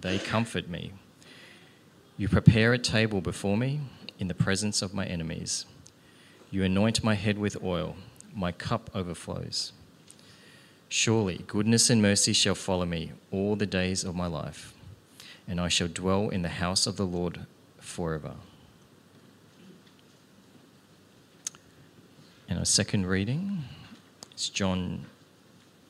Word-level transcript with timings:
they 0.00 0.18
comfort 0.18 0.68
me. 0.68 0.92
You 2.16 2.28
prepare 2.28 2.72
a 2.72 2.78
table 2.78 3.20
before 3.20 3.56
me 3.56 3.80
in 4.18 4.28
the 4.28 4.34
presence 4.34 4.82
of 4.82 4.94
my 4.94 5.06
enemies. 5.06 5.66
You 6.50 6.64
anoint 6.64 7.04
my 7.04 7.14
head 7.14 7.38
with 7.38 7.62
oil, 7.62 7.96
my 8.34 8.52
cup 8.52 8.90
overflows. 8.94 9.72
Surely 10.88 11.44
goodness 11.46 11.88
and 11.88 12.02
mercy 12.02 12.32
shall 12.32 12.54
follow 12.54 12.84
me 12.84 13.12
all 13.30 13.56
the 13.56 13.66
days 13.66 14.02
of 14.04 14.14
my 14.14 14.26
life, 14.26 14.74
and 15.46 15.60
I 15.60 15.68
shall 15.68 15.88
dwell 15.88 16.28
in 16.28 16.42
the 16.42 16.48
house 16.48 16.86
of 16.86 16.96
the 16.96 17.06
Lord 17.06 17.46
forever. 17.78 18.34
And 22.48 22.58
our 22.58 22.64
second 22.64 23.06
reading 23.06 23.64
is 24.34 24.48
John 24.48 25.06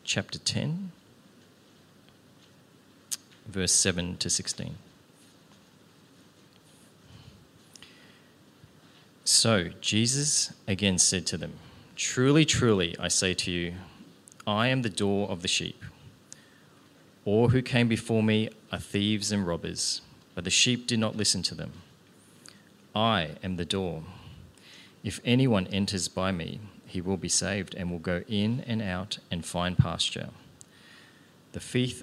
chapter 0.05 0.39
10, 0.39 0.93
verse 3.51 3.73
7 3.73 4.17
to 4.19 4.31
16. 4.31 4.77
So 9.25 9.69
Jesus 9.81 10.53
again 10.67 10.99
said 10.99 11.27
to 11.27 11.37
them, 11.37 11.53
Truly, 11.97 12.45
truly, 12.45 12.97
I 12.99 13.09
say 13.09 13.35
to 13.35 13.51
you, 13.51 13.75
I 14.47 14.69
am 14.69 14.83
the 14.83 14.89
door 14.89 15.29
of 15.29 15.43
the 15.43 15.49
sheep. 15.49 15.85
All 17.25 17.49
who 17.51 17.63
came 17.63 17.87
before 17.87 18.23
me 18.23 18.49
are 18.73 18.79
thieves 18.79 19.31
and 19.31 19.47
robbers, 19.47 20.01
but 20.35 20.45
the 20.45 20.51
sheep 20.51 20.87
did 20.87 20.99
not 20.99 21.17
listen 21.17 21.43
to 21.45 21.55
them. 21.55 21.73
I 22.95 23.33
am 23.43 23.57
the 23.57 23.65
door. 23.65 24.03
If 25.05 25.21
anyone 25.25 25.67
enters 25.69 26.09
by 26.09 26.33
me, 26.33 26.61
he 26.87 27.01
will 27.01 27.17
be 27.17 27.29
saved 27.29 27.75
and 27.75 27.91
will 27.91 27.99
go 27.99 28.25
in 28.27 28.65
and 28.67 28.83
out 28.83 29.19
and 29.31 29.45
find 29.45 29.79
pasture. 29.79 30.31
The 31.53 31.61
thief 31.61 32.03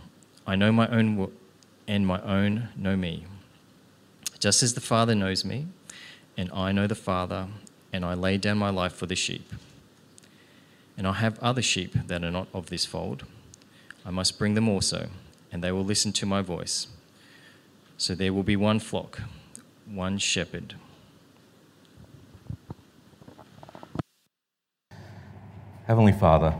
I 0.51 0.57
know 0.57 0.73
my 0.73 0.85
own, 0.89 1.31
and 1.87 2.05
my 2.05 2.21
own 2.23 2.67
know 2.75 2.97
me. 2.97 3.25
Just 4.37 4.61
as 4.61 4.73
the 4.73 4.81
Father 4.81 5.15
knows 5.15 5.45
me, 5.45 5.67
and 6.35 6.51
I 6.51 6.73
know 6.73 6.87
the 6.87 6.93
Father, 6.93 7.47
and 7.93 8.03
I 8.03 8.15
lay 8.15 8.37
down 8.37 8.57
my 8.57 8.69
life 8.69 8.91
for 8.91 9.05
the 9.05 9.15
sheep. 9.15 9.53
And 10.97 11.07
I 11.07 11.13
have 11.13 11.39
other 11.39 11.61
sheep 11.61 11.93
that 11.93 12.25
are 12.25 12.31
not 12.31 12.49
of 12.53 12.65
this 12.65 12.85
fold. 12.85 13.23
I 14.05 14.09
must 14.09 14.37
bring 14.37 14.55
them 14.55 14.67
also, 14.67 15.07
and 15.53 15.63
they 15.63 15.71
will 15.71 15.85
listen 15.85 16.11
to 16.11 16.25
my 16.25 16.41
voice. 16.41 16.87
So 17.97 18.13
there 18.13 18.33
will 18.33 18.43
be 18.43 18.57
one 18.57 18.81
flock, 18.81 19.21
one 19.85 20.17
shepherd. 20.17 20.75
Heavenly 25.87 26.11
Father, 26.11 26.55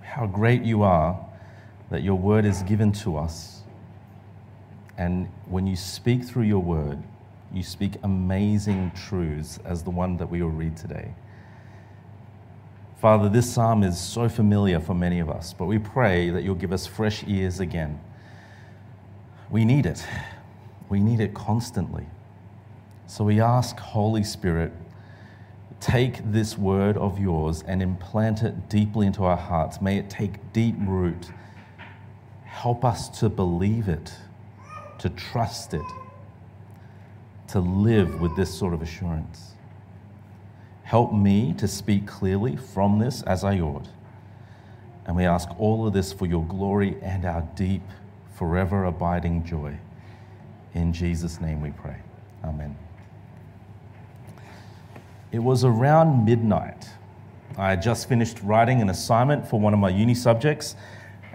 how 0.00 0.26
great 0.26 0.62
you 0.62 0.82
are 0.82 1.25
that 1.90 2.02
your 2.02 2.16
word 2.16 2.44
is 2.44 2.62
given 2.62 2.92
to 2.92 3.16
us. 3.16 3.62
And 4.98 5.28
when 5.46 5.66
you 5.66 5.76
speak 5.76 6.24
through 6.24 6.44
your 6.44 6.62
word, 6.62 7.02
you 7.52 7.62
speak 7.62 7.92
amazing 8.02 8.92
truths 8.92 9.58
as 9.64 9.82
the 9.82 9.90
one 9.90 10.16
that 10.16 10.28
we 10.28 10.42
will 10.42 10.50
read 10.50 10.76
today. 10.76 11.14
Father, 13.00 13.28
this 13.28 13.52
psalm 13.52 13.82
is 13.82 13.98
so 14.00 14.28
familiar 14.28 14.80
for 14.80 14.94
many 14.94 15.20
of 15.20 15.28
us, 15.28 15.52
but 15.52 15.66
we 15.66 15.78
pray 15.78 16.30
that 16.30 16.42
you'll 16.42 16.54
give 16.54 16.72
us 16.72 16.86
fresh 16.86 17.22
ears 17.26 17.60
again. 17.60 18.00
We 19.50 19.64
need 19.64 19.86
it. 19.86 20.04
We 20.88 21.00
need 21.00 21.20
it 21.20 21.34
constantly. 21.34 22.06
So 23.06 23.22
we 23.22 23.40
ask, 23.40 23.78
Holy 23.78 24.24
Spirit, 24.24 24.72
take 25.78 26.32
this 26.32 26.56
word 26.56 26.96
of 26.96 27.18
yours 27.18 27.62
and 27.66 27.82
implant 27.82 28.42
it 28.42 28.68
deeply 28.68 29.06
into 29.06 29.24
our 29.24 29.36
hearts. 29.36 29.80
May 29.80 29.98
it 29.98 30.10
take 30.10 30.52
deep 30.52 30.74
root. 30.80 31.30
Help 32.56 32.86
us 32.86 33.10
to 33.20 33.28
believe 33.28 33.86
it, 33.86 34.14
to 34.98 35.10
trust 35.10 35.74
it, 35.74 35.84
to 37.48 37.60
live 37.60 38.18
with 38.18 38.34
this 38.34 38.52
sort 38.52 38.72
of 38.72 38.80
assurance. 38.80 39.52
Help 40.82 41.12
me 41.12 41.52
to 41.58 41.68
speak 41.68 42.06
clearly 42.06 42.56
from 42.56 42.98
this 42.98 43.20
as 43.24 43.44
I 43.44 43.60
ought. 43.60 43.88
And 45.04 45.14
we 45.14 45.26
ask 45.26 45.50
all 45.60 45.86
of 45.86 45.92
this 45.92 46.14
for 46.14 46.24
your 46.24 46.44
glory 46.44 46.96
and 47.02 47.26
our 47.26 47.42
deep, 47.56 47.82
forever 48.34 48.86
abiding 48.86 49.44
joy. 49.44 49.76
In 50.72 50.94
Jesus' 50.94 51.42
name 51.42 51.60
we 51.60 51.72
pray. 51.72 51.98
Amen. 52.42 52.74
It 55.30 55.40
was 55.40 55.62
around 55.62 56.24
midnight. 56.24 56.88
I 57.58 57.68
had 57.68 57.82
just 57.82 58.08
finished 58.08 58.40
writing 58.42 58.80
an 58.80 58.88
assignment 58.88 59.46
for 59.46 59.60
one 59.60 59.74
of 59.74 59.78
my 59.78 59.90
uni 59.90 60.14
subjects, 60.14 60.74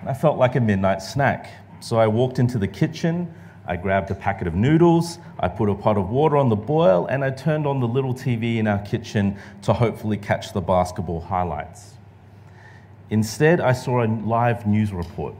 I 0.05 0.13
felt 0.13 0.37
like 0.37 0.55
a 0.55 0.59
midnight 0.59 1.01
snack. 1.01 1.51
So 1.79 1.97
I 1.97 2.07
walked 2.07 2.39
into 2.39 2.57
the 2.57 2.67
kitchen, 2.67 3.33
I 3.67 3.75
grabbed 3.75 4.09
a 4.09 4.15
packet 4.15 4.47
of 4.47 4.55
noodles, 4.55 5.19
I 5.39 5.47
put 5.47 5.69
a 5.69 5.75
pot 5.75 5.97
of 5.97 6.09
water 6.09 6.37
on 6.37 6.49
the 6.49 6.55
boil, 6.55 7.05
and 7.05 7.23
I 7.23 7.29
turned 7.29 7.67
on 7.67 7.79
the 7.79 7.87
little 7.87 8.13
TV 8.13 8.57
in 8.57 8.67
our 8.67 8.79
kitchen 8.79 9.37
to 9.63 9.73
hopefully 9.73 10.17
catch 10.17 10.53
the 10.53 10.61
basketball 10.61 11.21
highlights. 11.21 11.93
Instead, 13.11 13.59
I 13.59 13.73
saw 13.73 14.03
a 14.03 14.07
live 14.07 14.65
news 14.65 14.91
report. 14.91 15.35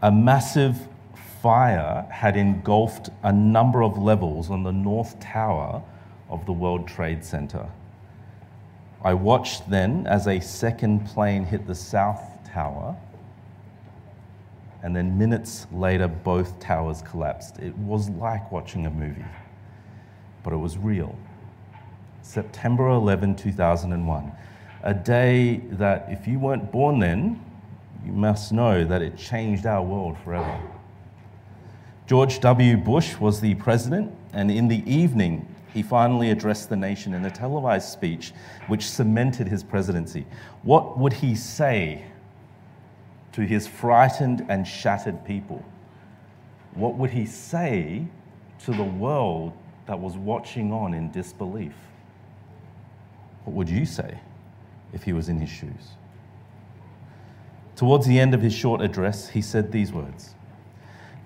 A 0.00 0.10
massive 0.10 0.88
fire 1.40 2.06
had 2.10 2.36
engulfed 2.36 3.10
a 3.22 3.32
number 3.32 3.82
of 3.82 3.98
levels 3.98 4.50
on 4.50 4.62
the 4.62 4.72
North 4.72 5.18
Tower 5.20 5.82
of 6.30 6.46
the 6.46 6.52
World 6.52 6.88
Trade 6.88 7.24
Center. 7.24 7.68
I 9.04 9.14
watched 9.14 9.68
then 9.68 10.06
as 10.06 10.26
a 10.26 10.40
second 10.40 11.06
plane 11.06 11.44
hit 11.44 11.66
the 11.66 11.74
South 11.74 12.22
Tower, 12.44 12.96
and 14.82 14.94
then 14.94 15.16
minutes 15.16 15.66
later, 15.72 16.08
both 16.08 16.58
towers 16.58 17.02
collapsed. 17.02 17.58
It 17.58 17.76
was 17.78 18.10
like 18.10 18.50
watching 18.50 18.86
a 18.86 18.90
movie, 18.90 19.24
but 20.42 20.52
it 20.52 20.56
was 20.56 20.76
real. 20.76 21.16
September 22.22 22.88
11, 22.88 23.36
2001, 23.36 24.32
a 24.82 24.94
day 24.94 25.56
that, 25.72 26.06
if 26.08 26.26
you 26.26 26.38
weren't 26.38 26.70
born 26.72 26.98
then, 26.98 27.40
you 28.04 28.12
must 28.12 28.52
know 28.52 28.84
that 28.84 29.02
it 29.02 29.16
changed 29.16 29.66
our 29.66 29.82
world 29.82 30.16
forever. 30.24 30.60
George 32.06 32.40
W. 32.40 32.76
Bush 32.76 33.16
was 33.18 33.40
the 33.40 33.54
president, 33.54 34.12
and 34.32 34.50
in 34.50 34.66
the 34.66 34.82
evening, 34.90 35.46
he 35.72 35.82
finally 35.82 36.30
addressed 36.30 36.68
the 36.68 36.76
nation 36.76 37.14
in 37.14 37.24
a 37.24 37.30
televised 37.30 37.88
speech 37.88 38.32
which 38.66 38.90
cemented 38.90 39.48
his 39.48 39.62
presidency. 39.62 40.26
What 40.62 40.98
would 40.98 41.12
he 41.12 41.34
say 41.34 42.04
to 43.32 43.42
his 43.42 43.66
frightened 43.66 44.46
and 44.48 44.66
shattered 44.66 45.24
people? 45.24 45.64
What 46.74 46.94
would 46.96 47.10
he 47.10 47.26
say 47.26 48.06
to 48.64 48.72
the 48.72 48.84
world 48.84 49.52
that 49.86 49.98
was 49.98 50.16
watching 50.16 50.72
on 50.72 50.94
in 50.94 51.10
disbelief? 51.10 51.74
What 53.44 53.54
would 53.54 53.68
you 53.68 53.84
say 53.84 54.18
if 54.92 55.02
he 55.02 55.12
was 55.12 55.28
in 55.28 55.38
his 55.38 55.50
shoes? 55.50 55.96
Towards 57.76 58.06
the 58.06 58.20
end 58.20 58.34
of 58.34 58.42
his 58.42 58.52
short 58.52 58.80
address, 58.80 59.30
he 59.30 59.42
said 59.42 59.72
these 59.72 59.92
words 59.92 60.34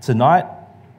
Tonight, 0.00 0.46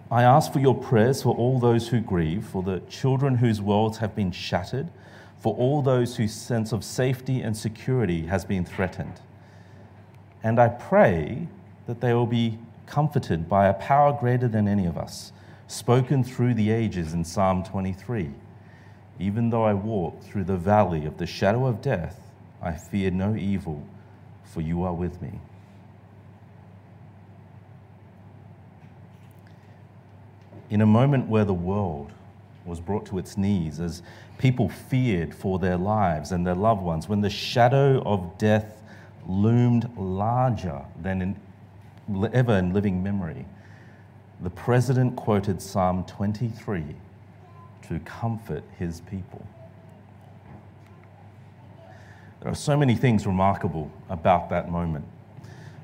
I 0.09 0.24
ask 0.24 0.54
for 0.54 0.59
your 0.59 0.75
prayers 0.75 1.24
for 1.24 1.36
all 1.36 1.59
those 1.59 1.89
who 1.89 2.00
grieve, 2.00 2.45
for 2.45 2.63
the 2.63 2.80
children 2.81 3.36
whose 3.36 3.62
worlds 3.62 3.98
have 3.98 4.15
been 4.15 4.31
shattered, 4.31 4.89
for 5.38 5.56
all 5.56 5.81
those 5.81 6.15
whose 6.15 6.33
sense 6.33 6.71
of 6.71 6.83
safety 6.83 7.42
and 7.42 7.56
security 7.56 8.27
has 8.27 8.45
been 8.45 8.65
threatened. 8.65 9.21
And 10.43 10.59
I 10.59 10.69
pray 10.69 11.47
that 11.87 12.01
they 12.01 12.13
will 12.13 12.27
be 12.27 12.59
comforted 12.85 13.49
by 13.49 13.67
a 13.67 13.73
power 13.73 14.17
greater 14.17 14.47
than 14.47 14.67
any 14.67 14.85
of 14.85 14.97
us, 14.97 15.31
spoken 15.67 16.23
through 16.23 16.53
the 16.53 16.71
ages 16.71 17.13
in 17.13 17.23
Psalm 17.23 17.63
23. 17.63 18.31
Even 19.19 19.49
though 19.49 19.63
I 19.63 19.73
walk 19.73 20.21
through 20.23 20.45
the 20.45 20.57
valley 20.57 21.05
of 21.05 21.17
the 21.17 21.25
shadow 21.25 21.65
of 21.65 21.81
death, 21.81 22.19
I 22.61 22.73
fear 22.73 23.11
no 23.11 23.35
evil, 23.35 23.83
for 24.45 24.61
you 24.61 24.83
are 24.83 24.93
with 24.93 25.21
me. 25.21 25.39
In 30.69 30.81
a 30.81 30.85
moment 30.85 31.27
where 31.27 31.45
the 31.45 31.53
world 31.53 32.11
was 32.65 32.79
brought 32.79 33.05
to 33.07 33.17
its 33.17 33.37
knees 33.37 33.79
as 33.79 34.01
people 34.37 34.67
feared 34.67 35.33
for 35.33 35.57
their 35.59 35.77
lives 35.77 36.31
and 36.31 36.45
their 36.45 36.55
loved 36.55 36.81
ones, 36.81 37.07
when 37.07 37.21
the 37.21 37.29
shadow 37.29 38.01
of 38.03 38.37
death 38.37 38.81
loomed 39.27 39.89
larger 39.97 40.83
than 41.01 41.21
in, 41.21 42.29
ever 42.33 42.53
in 42.53 42.74
living 42.74 43.03
memory, 43.03 43.45
the 44.41 44.50
president 44.50 45.15
quoted 45.15 45.62
Psalm 45.62 46.06
23 46.06 46.83
to 47.88 48.00
comfort 48.00 48.63
his 48.77 49.01
people. 49.01 49.45
There 52.41 52.51
are 52.51 52.56
so 52.56 52.77
many 52.77 52.95
things 52.95 53.25
remarkable 53.25 53.91
about 54.09 54.50
that 54.50 54.69
moment. 54.69 55.06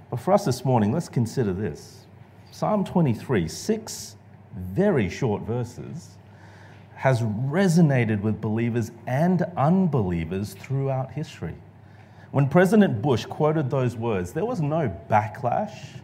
But 0.10 0.20
for 0.20 0.32
us 0.32 0.46
this 0.46 0.64
morning, 0.64 0.92
let's 0.92 1.10
consider 1.10 1.54
this 1.54 2.06
Psalm 2.52 2.86
23, 2.86 3.48
six 3.48 4.16
very 4.56 5.10
short 5.10 5.42
verses, 5.42 6.18
has 6.96 7.22
resonated 7.22 8.22
with 8.22 8.40
believers 8.40 8.92
and 9.08 9.42
unbelievers 9.58 10.54
throughout 10.54 11.12
history. 11.12 11.56
When 12.34 12.50
President 12.50 13.00
Bush 13.00 13.26
quoted 13.26 13.70
those 13.70 13.96
words, 13.96 14.34
there 14.34 14.44
was 14.44 14.60
no 14.60 14.92
backlash. 15.08 16.00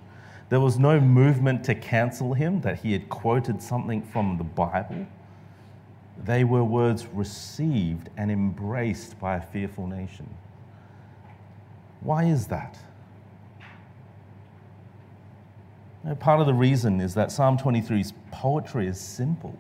There 0.50 0.60
was 0.60 0.78
no 0.78 1.00
movement 1.00 1.64
to 1.64 1.74
cancel 1.74 2.36
him 2.36 2.62
that 2.62 2.82
he 2.82 2.92
had 2.92 3.10
quoted 3.10 3.64
something 3.64 4.04
from 4.04 4.38
the 4.38 4.44
Bible. 4.44 5.08
They 6.24 6.44
were 6.44 6.64
words 6.64 7.08
received 7.08 8.12
and 8.16 8.30
embraced 8.30 9.20
by 9.20 9.38
a 9.38 9.42
fearful 9.42 9.88
nation. 9.88 10.30
Why 12.02 12.26
is 12.26 12.46
that? 12.46 12.78
part 16.20 16.40
of 16.40 16.46
the 16.46 16.54
reason 16.54 17.02
is 17.02 17.16
that 17.16 17.32
Psalm 17.32 17.58
23's 17.58 18.14
poetry 18.32 18.86
is 18.86 19.00
simple 19.00 19.58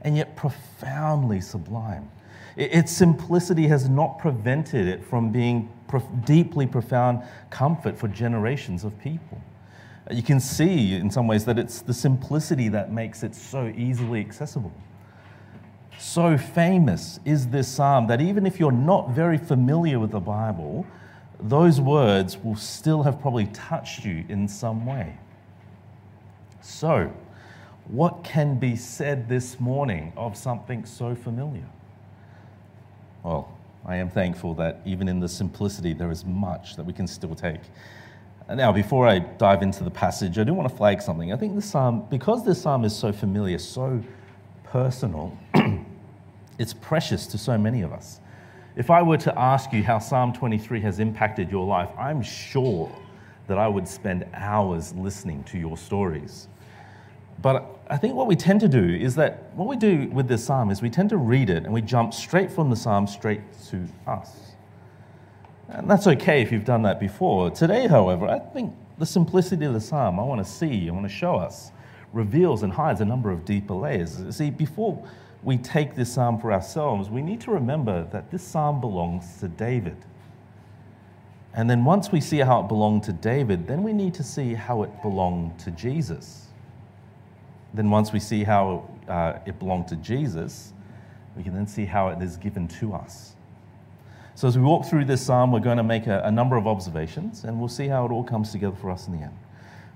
and 0.00 0.16
yet 0.16 0.34
profoundly 0.34 1.42
sublime. 1.42 2.10
Its 2.56 2.90
simplicity 2.90 3.68
has 3.68 3.88
not 3.88 4.18
prevented 4.18 4.88
it 4.88 5.04
from 5.04 5.30
being 5.30 5.70
deeply 6.24 6.66
profound 6.66 7.22
comfort 7.50 7.98
for 7.98 8.08
generations 8.08 8.82
of 8.82 8.98
people. 8.98 9.40
You 10.10 10.22
can 10.22 10.40
see 10.40 10.94
in 10.94 11.10
some 11.10 11.26
ways 11.26 11.44
that 11.44 11.58
it's 11.58 11.82
the 11.82 11.92
simplicity 11.92 12.68
that 12.68 12.92
makes 12.92 13.22
it 13.22 13.34
so 13.34 13.72
easily 13.76 14.20
accessible. 14.20 14.72
So 15.98 16.38
famous 16.38 17.20
is 17.24 17.48
this 17.48 17.68
psalm 17.68 18.06
that 18.06 18.20
even 18.20 18.46
if 18.46 18.60
you're 18.60 18.72
not 18.72 19.10
very 19.10 19.38
familiar 19.38 19.98
with 19.98 20.10
the 20.10 20.20
Bible, 20.20 20.86
those 21.40 21.80
words 21.80 22.38
will 22.38 22.56
still 22.56 23.02
have 23.02 23.20
probably 23.20 23.46
touched 23.46 24.04
you 24.04 24.24
in 24.28 24.48
some 24.48 24.86
way. 24.86 25.18
So, 26.60 27.12
what 27.88 28.24
can 28.24 28.58
be 28.58 28.76
said 28.76 29.28
this 29.28 29.60
morning 29.60 30.12
of 30.16 30.36
something 30.36 30.84
so 30.84 31.14
familiar? 31.14 31.66
Well, 33.26 33.48
I 33.84 33.96
am 33.96 34.08
thankful 34.08 34.54
that 34.54 34.82
even 34.84 35.08
in 35.08 35.18
the 35.18 35.28
simplicity, 35.28 35.92
there 35.92 36.12
is 36.12 36.24
much 36.24 36.76
that 36.76 36.86
we 36.86 36.92
can 36.92 37.08
still 37.08 37.34
take. 37.34 37.60
Now, 38.48 38.70
before 38.70 39.08
I 39.08 39.18
dive 39.18 39.62
into 39.62 39.82
the 39.82 39.90
passage, 39.90 40.38
I 40.38 40.44
do 40.44 40.54
want 40.54 40.68
to 40.68 40.74
flag 40.76 41.02
something. 41.02 41.32
I 41.32 41.36
think 41.36 41.56
this 41.56 41.68
psalm, 41.68 42.06
because 42.08 42.44
this 42.44 42.62
psalm 42.62 42.84
is 42.84 42.94
so 42.94 43.12
familiar, 43.12 43.58
so 43.58 44.00
personal, 44.62 45.36
it's 46.60 46.72
precious 46.72 47.26
to 47.26 47.36
so 47.36 47.58
many 47.58 47.82
of 47.82 47.92
us. 47.92 48.20
If 48.76 48.90
I 48.90 49.02
were 49.02 49.18
to 49.18 49.36
ask 49.36 49.72
you 49.72 49.82
how 49.82 49.98
Psalm 49.98 50.32
23 50.32 50.80
has 50.82 51.00
impacted 51.00 51.50
your 51.50 51.66
life, 51.66 51.90
I'm 51.98 52.22
sure 52.22 52.94
that 53.48 53.58
I 53.58 53.66
would 53.66 53.88
spend 53.88 54.24
hours 54.34 54.94
listening 54.94 55.42
to 55.44 55.58
your 55.58 55.76
stories. 55.76 56.46
But 57.40 57.78
I 57.88 57.96
think 57.96 58.14
what 58.14 58.26
we 58.26 58.36
tend 58.36 58.60
to 58.60 58.68
do 58.68 58.84
is 58.84 59.14
that 59.16 59.52
what 59.54 59.68
we 59.68 59.76
do 59.76 60.08
with 60.12 60.28
this 60.28 60.44
psalm 60.44 60.70
is 60.70 60.82
we 60.82 60.90
tend 60.90 61.10
to 61.10 61.16
read 61.16 61.50
it 61.50 61.64
and 61.64 61.72
we 61.72 61.82
jump 61.82 62.14
straight 62.14 62.50
from 62.50 62.70
the 62.70 62.76
psalm 62.76 63.06
straight 63.06 63.42
to 63.70 63.86
us. 64.06 64.52
And 65.68 65.90
that's 65.90 66.06
okay 66.06 66.42
if 66.42 66.50
you've 66.50 66.64
done 66.64 66.82
that 66.82 66.98
before. 67.00 67.50
Today, 67.50 67.86
however, 67.86 68.26
I 68.26 68.38
think 68.38 68.74
the 68.98 69.06
simplicity 69.06 69.64
of 69.64 69.74
the 69.74 69.80
psalm 69.80 70.18
I 70.18 70.22
want 70.22 70.44
to 70.44 70.50
see, 70.50 70.88
I 70.88 70.92
want 70.92 71.06
to 71.06 71.14
show 71.14 71.36
us, 71.36 71.72
reveals 72.12 72.62
and 72.62 72.72
hides 72.72 73.00
a 73.00 73.04
number 73.04 73.30
of 73.30 73.44
deeper 73.44 73.74
layers. 73.74 74.18
See, 74.34 74.50
before 74.50 75.06
we 75.42 75.58
take 75.58 75.94
this 75.94 76.12
psalm 76.12 76.40
for 76.40 76.52
ourselves, 76.52 77.10
we 77.10 77.22
need 77.22 77.40
to 77.42 77.50
remember 77.50 78.04
that 78.10 78.30
this 78.30 78.42
psalm 78.42 78.80
belongs 78.80 79.38
to 79.40 79.48
David. 79.48 79.96
And 81.54 81.70
then 81.70 81.84
once 81.84 82.12
we 82.12 82.20
see 82.20 82.38
how 82.38 82.60
it 82.60 82.68
belonged 82.68 83.02
to 83.04 83.12
David, 83.12 83.66
then 83.66 83.82
we 83.82 83.92
need 83.92 84.14
to 84.14 84.22
see 84.22 84.54
how 84.54 84.82
it 84.82 85.02
belonged 85.02 85.58
to 85.60 85.70
Jesus. 85.70 86.45
Then, 87.76 87.90
once 87.90 88.12
we 88.12 88.18
see 88.18 88.42
how 88.42 88.88
uh, 89.08 89.38
it 89.46 89.58
belonged 89.58 89.88
to 89.88 89.96
Jesus, 89.96 90.72
we 91.36 91.42
can 91.42 91.54
then 91.54 91.66
see 91.66 91.84
how 91.84 92.08
it 92.08 92.22
is 92.22 92.36
given 92.36 92.66
to 92.80 92.94
us. 92.94 93.36
So, 94.34 94.48
as 94.48 94.56
we 94.56 94.64
walk 94.64 94.86
through 94.86 95.04
this 95.04 95.20
psalm, 95.20 95.52
we're 95.52 95.60
going 95.60 95.76
to 95.76 95.82
make 95.82 96.06
a, 96.06 96.22
a 96.24 96.30
number 96.30 96.56
of 96.56 96.66
observations 96.66 97.44
and 97.44 97.58
we'll 97.58 97.68
see 97.68 97.86
how 97.86 98.04
it 98.06 98.10
all 98.10 98.24
comes 98.24 98.50
together 98.50 98.76
for 98.76 98.90
us 98.90 99.06
in 99.06 99.16
the 99.16 99.24
end. 99.24 99.36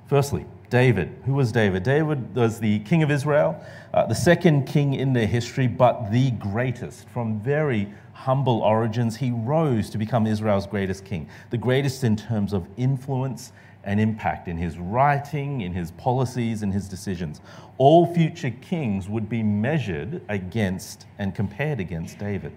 Firstly, 0.07 0.45
David. 0.71 1.15
Who 1.27 1.35
was 1.35 1.53
David? 1.53 1.83
David 1.83 2.35
was 2.35 2.61
the 2.61 2.79
king 2.81 3.03
of 3.03 3.11
Israel, 3.11 3.63
uh, 3.93 4.07
the 4.07 4.15
second 4.15 4.67
king 4.67 4.95
in 4.95 5.13
their 5.13 5.27
history, 5.27 5.67
but 5.67 6.11
the 6.11 6.31
greatest. 6.33 7.09
From 7.09 7.41
very 7.41 7.93
humble 8.13 8.61
origins, 8.61 9.17
he 9.17 9.33
rose 9.33 9.91
to 9.91 9.99
become 9.99 10.27
Israel's 10.27 10.67
greatest 10.67 11.05
king, 11.05 11.29
the 11.51 11.59
greatest 11.59 12.05
in 12.05 12.17
terms 12.17 12.53
of 12.53 12.69
influence 12.77 13.53
and 13.85 13.99
impact 13.99 14.49
in 14.49 14.57
his 14.57 14.79
writing, 14.79 15.63
in 15.63 15.73
his 15.73 15.91
policies, 15.93 16.63
in 16.63 16.71
his 16.71 16.89
decisions. 16.89 17.41
All 17.79 18.13
future 18.13 18.51
kings 18.51 19.09
would 19.09 19.29
be 19.29 19.43
measured 19.43 20.21
against 20.29 21.07
and 21.19 21.35
compared 21.35 21.81
against 21.81 22.19
David. 22.19 22.53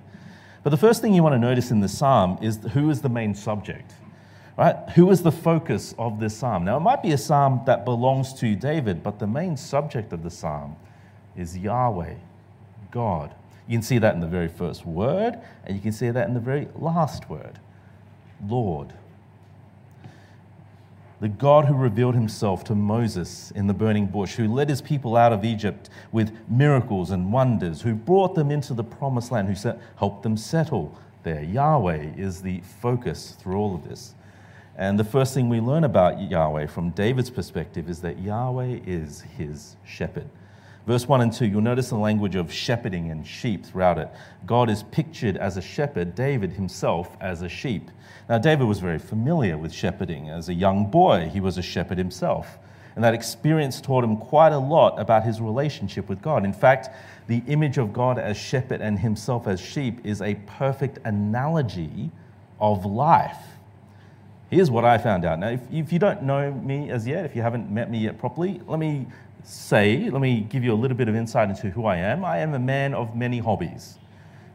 But 0.63 0.71
the 0.71 0.77
first 0.77 1.01
thing 1.01 1.13
you 1.13 1.23
want 1.23 1.33
to 1.33 1.39
notice 1.39 1.71
in 1.71 1.79
the 1.79 1.87
psalm 1.87 2.37
is 2.41 2.57
who 2.73 2.89
is 2.89 3.01
the 3.01 3.09
main 3.09 3.35
subject, 3.35 3.93
right? 4.57 4.77
Who 4.95 5.09
is 5.11 5.21
the 5.21 5.31
focus 5.31 5.95
of 5.97 6.19
this 6.19 6.35
psalm? 6.35 6.65
Now, 6.65 6.77
it 6.77 6.81
might 6.81 7.01
be 7.01 7.11
a 7.11 7.17
psalm 7.17 7.61
that 7.65 7.85
belongs 7.85 8.33
to 8.35 8.55
David, 8.55 9.03
but 9.03 9.19
the 9.19 9.27
main 9.27 9.57
subject 9.57 10.13
of 10.13 10.23
the 10.23 10.29
psalm 10.29 10.75
is 11.37 11.57
Yahweh, 11.57 12.15
God. 12.91 13.33
You 13.67 13.77
can 13.77 13.81
see 13.81 13.97
that 13.97 14.13
in 14.13 14.19
the 14.19 14.27
very 14.27 14.49
first 14.49 14.85
word, 14.85 15.39
and 15.65 15.75
you 15.75 15.81
can 15.81 15.93
see 15.93 16.09
that 16.09 16.27
in 16.27 16.33
the 16.33 16.39
very 16.39 16.67
last 16.75 17.29
word, 17.29 17.59
Lord 18.45 18.93
the 21.23 21.29
God 21.29 21.63
who 21.63 21.73
revealed 21.73 22.15
himself 22.15 22.65
to 22.65 22.75
Moses 22.75 23.51
in 23.51 23.67
the 23.67 23.73
burning 23.73 24.07
bush, 24.07 24.35
who 24.35 24.45
led 24.45 24.67
his 24.67 24.81
people 24.81 25.15
out 25.15 25.31
of 25.31 25.45
Egypt 25.45 25.89
with 26.11 26.37
miracles 26.49 27.11
and 27.11 27.31
wonders, 27.31 27.81
who 27.81 27.93
brought 27.93 28.35
them 28.35 28.51
into 28.51 28.73
the 28.73 28.83
promised 28.83 29.31
land, 29.31 29.47
who 29.47 29.73
helped 29.95 30.23
them 30.23 30.35
settle 30.35 30.93
there. 31.23 31.41
Yahweh 31.41 32.09
is 32.17 32.41
the 32.41 32.59
focus 32.81 33.37
through 33.39 33.55
all 33.55 33.73
of 33.73 33.87
this. 33.87 34.15
And 34.75 34.99
the 34.99 35.05
first 35.05 35.33
thing 35.33 35.47
we 35.47 35.61
learn 35.61 35.85
about 35.85 36.19
Yahweh 36.19 36.67
from 36.67 36.89
David's 36.89 37.29
perspective 37.29 37.89
is 37.89 38.01
that 38.01 38.19
Yahweh 38.19 38.81
is 38.85 39.21
his 39.21 39.77
shepherd. 39.85 40.27
Verse 40.85 41.07
1 41.07 41.21
and 41.21 41.31
2, 41.31 41.45
you'll 41.45 41.61
notice 41.61 41.89
the 41.89 41.95
language 41.95 42.35
of 42.35 42.51
shepherding 42.51 43.09
and 43.09 43.25
sheep 43.25 43.65
throughout 43.65 43.97
it. 43.97 44.09
God 44.45 44.69
is 44.69 44.83
pictured 44.83 45.37
as 45.37 45.55
a 45.55 45.61
shepherd, 45.61 46.13
David 46.13 46.51
himself 46.51 47.15
as 47.21 47.41
a 47.41 47.47
sheep. 47.47 47.89
Now, 48.27 48.37
David 48.37 48.65
was 48.65 48.79
very 48.79 48.99
familiar 48.99 49.57
with 49.57 49.73
shepherding. 49.73 50.29
As 50.29 50.49
a 50.49 50.53
young 50.53 50.91
boy, 50.91 51.29
he 51.31 51.39
was 51.39 51.57
a 51.57 51.61
shepherd 51.61 51.97
himself. 51.97 52.57
And 52.95 53.03
that 53.03 53.13
experience 53.13 53.79
taught 53.79 54.03
him 54.03 54.17
quite 54.17 54.51
a 54.51 54.57
lot 54.57 54.99
about 54.99 55.23
his 55.23 55.39
relationship 55.39 56.09
with 56.09 56.21
God. 56.21 56.45
In 56.45 56.53
fact, 56.53 56.89
the 57.27 57.41
image 57.47 57.77
of 57.77 57.93
God 57.93 58.19
as 58.19 58.37
shepherd 58.37 58.81
and 58.81 58.99
himself 58.99 59.47
as 59.47 59.61
sheep 59.61 60.05
is 60.05 60.21
a 60.21 60.35
perfect 60.45 60.99
analogy 61.05 62.11
of 62.59 62.85
life. 62.85 63.37
Here's 64.49 64.69
what 64.69 64.85
I 64.85 64.99
found 64.99 65.25
out. 65.25 65.39
Now, 65.39 65.49
if, 65.49 65.61
if 65.71 65.91
you 65.91 65.97
don't 65.97 66.23
know 66.23 66.51
me 66.51 66.91
as 66.91 67.07
yet, 67.07 67.25
if 67.25 67.35
you 67.35 67.41
haven't 67.41 67.71
met 67.71 67.89
me 67.89 67.99
yet 67.99 68.19
properly, 68.19 68.61
let 68.67 68.77
me 68.77 69.07
say, 69.43 70.09
let 70.09 70.21
me 70.21 70.41
give 70.41 70.63
you 70.63 70.73
a 70.73 70.75
little 70.75 70.97
bit 70.97 71.07
of 71.07 71.15
insight 71.15 71.49
into 71.49 71.69
who 71.69 71.85
I 71.85 71.97
am. 71.97 72.23
I 72.23 72.39
am 72.39 72.53
a 72.53 72.59
man 72.59 72.93
of 72.93 73.15
many 73.15 73.39
hobbies. 73.39 73.97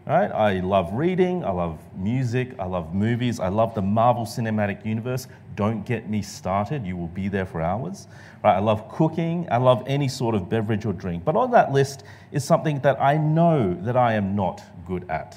Right? 0.07 0.31
I 0.33 0.61
love 0.61 0.95
reading, 0.95 1.45
I 1.45 1.51
love 1.51 1.79
music, 1.95 2.55
I 2.59 2.65
love 2.65 2.95
movies, 2.95 3.41
I 3.41 3.49
love 3.49 3.75
the 3.75 3.83
Marvel 3.83 4.25
Cinematic 4.25 4.87
Universe. 4.87 5.29
Don't 5.55 5.85
get 5.85 6.09
me 6.09 6.23
started, 6.23 6.87
you 6.87 6.97
will 6.97 7.09
be 7.09 7.29
there 7.29 7.45
for 7.45 7.61
hours. 7.61 8.09
Right? 8.43 8.55
I 8.55 8.59
love 8.61 8.89
cooking, 8.89 9.47
I 9.51 9.59
love 9.59 9.85
any 9.87 10.09
sort 10.09 10.35
of 10.35 10.49
beverage 10.49 10.87
or 10.87 10.95
drink. 10.95 11.27
But 11.27 11.37
on 11.37 11.51
that 11.51 11.73
list 11.73 12.05
is 12.33 12.43
something 12.43 12.81
that 12.81 12.99
I 12.99 13.19
know 13.19 13.75
that 13.83 13.99
I 13.99 14.15
am 14.15 14.35
not 14.35 14.63
good 14.87 15.05
at. 15.11 15.37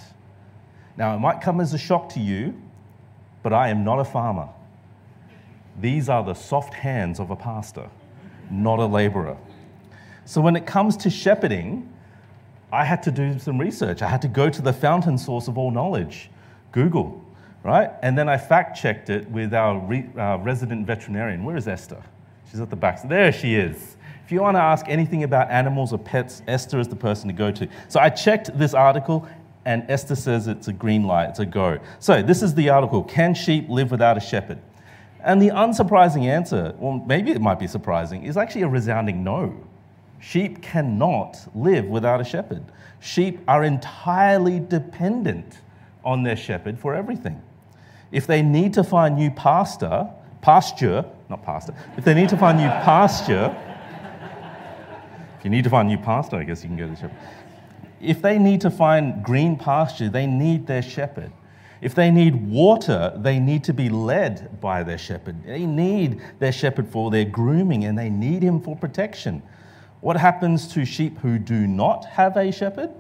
Now, 0.96 1.16
it 1.16 1.20
might 1.20 1.42
come 1.42 1.60
as 1.60 1.74
a 1.74 1.78
shock 1.78 2.08
to 2.14 2.22
you, 2.22 2.56
but 3.44 3.52
I 3.52 3.70
am 3.70 3.84
not 3.84 4.00
a 4.00 4.06
farmer. 4.06 4.48
These 5.82 6.08
are 6.08 6.24
the 6.24 6.34
soft 6.34 6.74
hands 6.74 7.20
of 7.20 7.30
a 7.30 7.36
pastor 7.36 7.90
not 8.52 8.80
a 8.80 8.86
laborer. 8.86 9.38
So 10.26 10.42
when 10.42 10.56
it 10.56 10.66
comes 10.66 10.98
to 10.98 11.10
shepherding, 11.10 11.92
I 12.72 12.86
had 12.86 13.04
to 13.04 13.12
do 13.12 13.38
some 13.40 13.58
research. 13.58 14.02
I 14.02 14.08
had 14.08 14.22
to 14.22 14.28
go 14.28 14.50
to 14.50 14.62
the 14.62 14.74
fountain 14.74 15.18
source 15.18 15.48
of 15.48 15.58
all 15.58 15.72
knowledge, 15.72 16.30
Google, 16.72 17.24
right? 17.64 17.92
And 18.02 18.18
then 18.18 18.30
I 18.30 18.38
fact 18.38 18.78
checked 18.78 19.10
it 19.10 19.30
with 19.30 19.54
our 19.54 19.78
re- 19.80 20.10
resident 20.16 20.86
veterinarian. 20.88 21.44
Where 21.44 21.58
is 21.58 21.68
Esther? 21.68 22.02
She's 22.50 22.60
at 22.60 22.70
the 22.70 22.76
back. 22.76 23.02
There 23.08 23.32
she 23.32 23.56
is. 23.56 23.98
If 24.24 24.32
you 24.32 24.42
want 24.42 24.56
to 24.56 24.62
ask 24.62 24.86
anything 24.88 25.24
about 25.24 25.50
animals 25.50 25.92
or 25.92 26.00
pets, 26.00 26.42
Esther 26.48 26.80
is 26.80 26.88
the 26.88 26.96
person 26.96 27.28
to 27.28 27.34
go 27.34 27.52
to. 27.52 27.68
So 27.90 28.00
I 28.00 28.10
checked 28.10 28.58
this 28.58 28.74
article, 28.74 29.28
and 29.66 29.84
Esther 29.90 30.16
says 30.16 30.48
it's 30.48 30.70
a 30.70 30.74
green 30.74 31.04
light, 31.04 31.30
it's 31.30 31.40
a 31.40 31.46
go. 31.46 31.80
So 32.00 32.22
this 32.22 32.42
is 32.42 32.54
the 32.54 32.70
article 32.70 33.04
Can 33.04 33.34
sheep 33.34 33.68
live 33.68 33.92
without 33.92 34.16
a 34.16 34.22
shepherd? 34.22 34.60
And 35.24 35.42
the 35.42 35.50
unsurprising 35.50 36.26
answer, 36.26 36.74
well, 36.78 37.04
maybe 37.06 37.32
it 37.32 37.42
might 37.42 37.60
be 37.60 37.68
surprising, 37.68 38.24
is 38.24 38.38
actually 38.38 38.64
a 38.64 38.68
resounding 38.68 39.24
no. 39.24 39.56
Sheep 40.20 40.62
cannot 40.62 41.38
live 41.56 41.86
without 41.86 42.22
a 42.22 42.24
shepherd. 42.24 42.64
Sheep 43.00 43.40
are 43.48 43.64
entirely 43.64 44.60
dependent 44.60 45.60
on 46.04 46.24
their 46.24 46.36
shepherd 46.36 46.80
for 46.80 46.94
everything. 46.94 47.42
If 48.12 48.28
they 48.28 48.42
need 48.42 48.74
to 48.74 48.84
find 48.84 49.16
new 49.16 49.32
pasture, 49.32 50.10
pasture, 50.42 51.06
not 51.30 51.44
pasture, 51.44 51.74
if 51.98 52.04
they 52.04 52.14
need 52.14 52.30
to 52.30 52.38
find 52.38 52.58
new 52.58 52.68
pasture, 52.68 53.56
if 55.40 55.46
you 55.46 55.50
need 55.50 55.64
to 55.64 55.70
find 55.70 55.88
new 55.88 55.98
pasture, 55.98 56.38
I 56.38 56.44
guess 56.44 56.62
you 56.64 56.70
can 56.70 56.78
go 56.78 56.86
to 56.86 56.92
the 56.92 56.96
shepherd. 56.96 57.18
If 58.00 58.22
they 58.22 58.38
need 58.38 58.62
to 58.62 58.70
find 58.70 59.24
green 59.24 59.56
pasture, 59.56 60.10
they 60.10 60.28
need 60.28 60.68
their 60.68 60.82
shepherd. 60.82 61.32
If 61.82 61.96
they 61.96 62.12
need 62.12 62.36
water, 62.36 63.12
they 63.18 63.40
need 63.40 63.64
to 63.66 63.74
be 63.74 63.90
led 63.90 64.62
by 64.62 64.84
their 64.84 65.00
shepherd. 65.00 65.44
They 65.44 65.66
need 65.66 66.22
their 66.38 66.52
shepherd 66.52 66.88
for 66.88 67.10
their 67.10 67.26
grooming 67.26 67.86
and 67.86 67.98
they 67.98 68.10
need 68.10 68.44
him 68.44 68.62
for 68.62 68.76
protection. 68.76 69.42
What 70.00 70.16
happens 70.16 70.68
to 70.74 70.86
sheep 70.86 71.18
who 71.20 71.40
do 71.40 71.66
not 71.66 72.06
have 72.06 72.38
a 72.38 72.52
shepherd? 72.52 72.92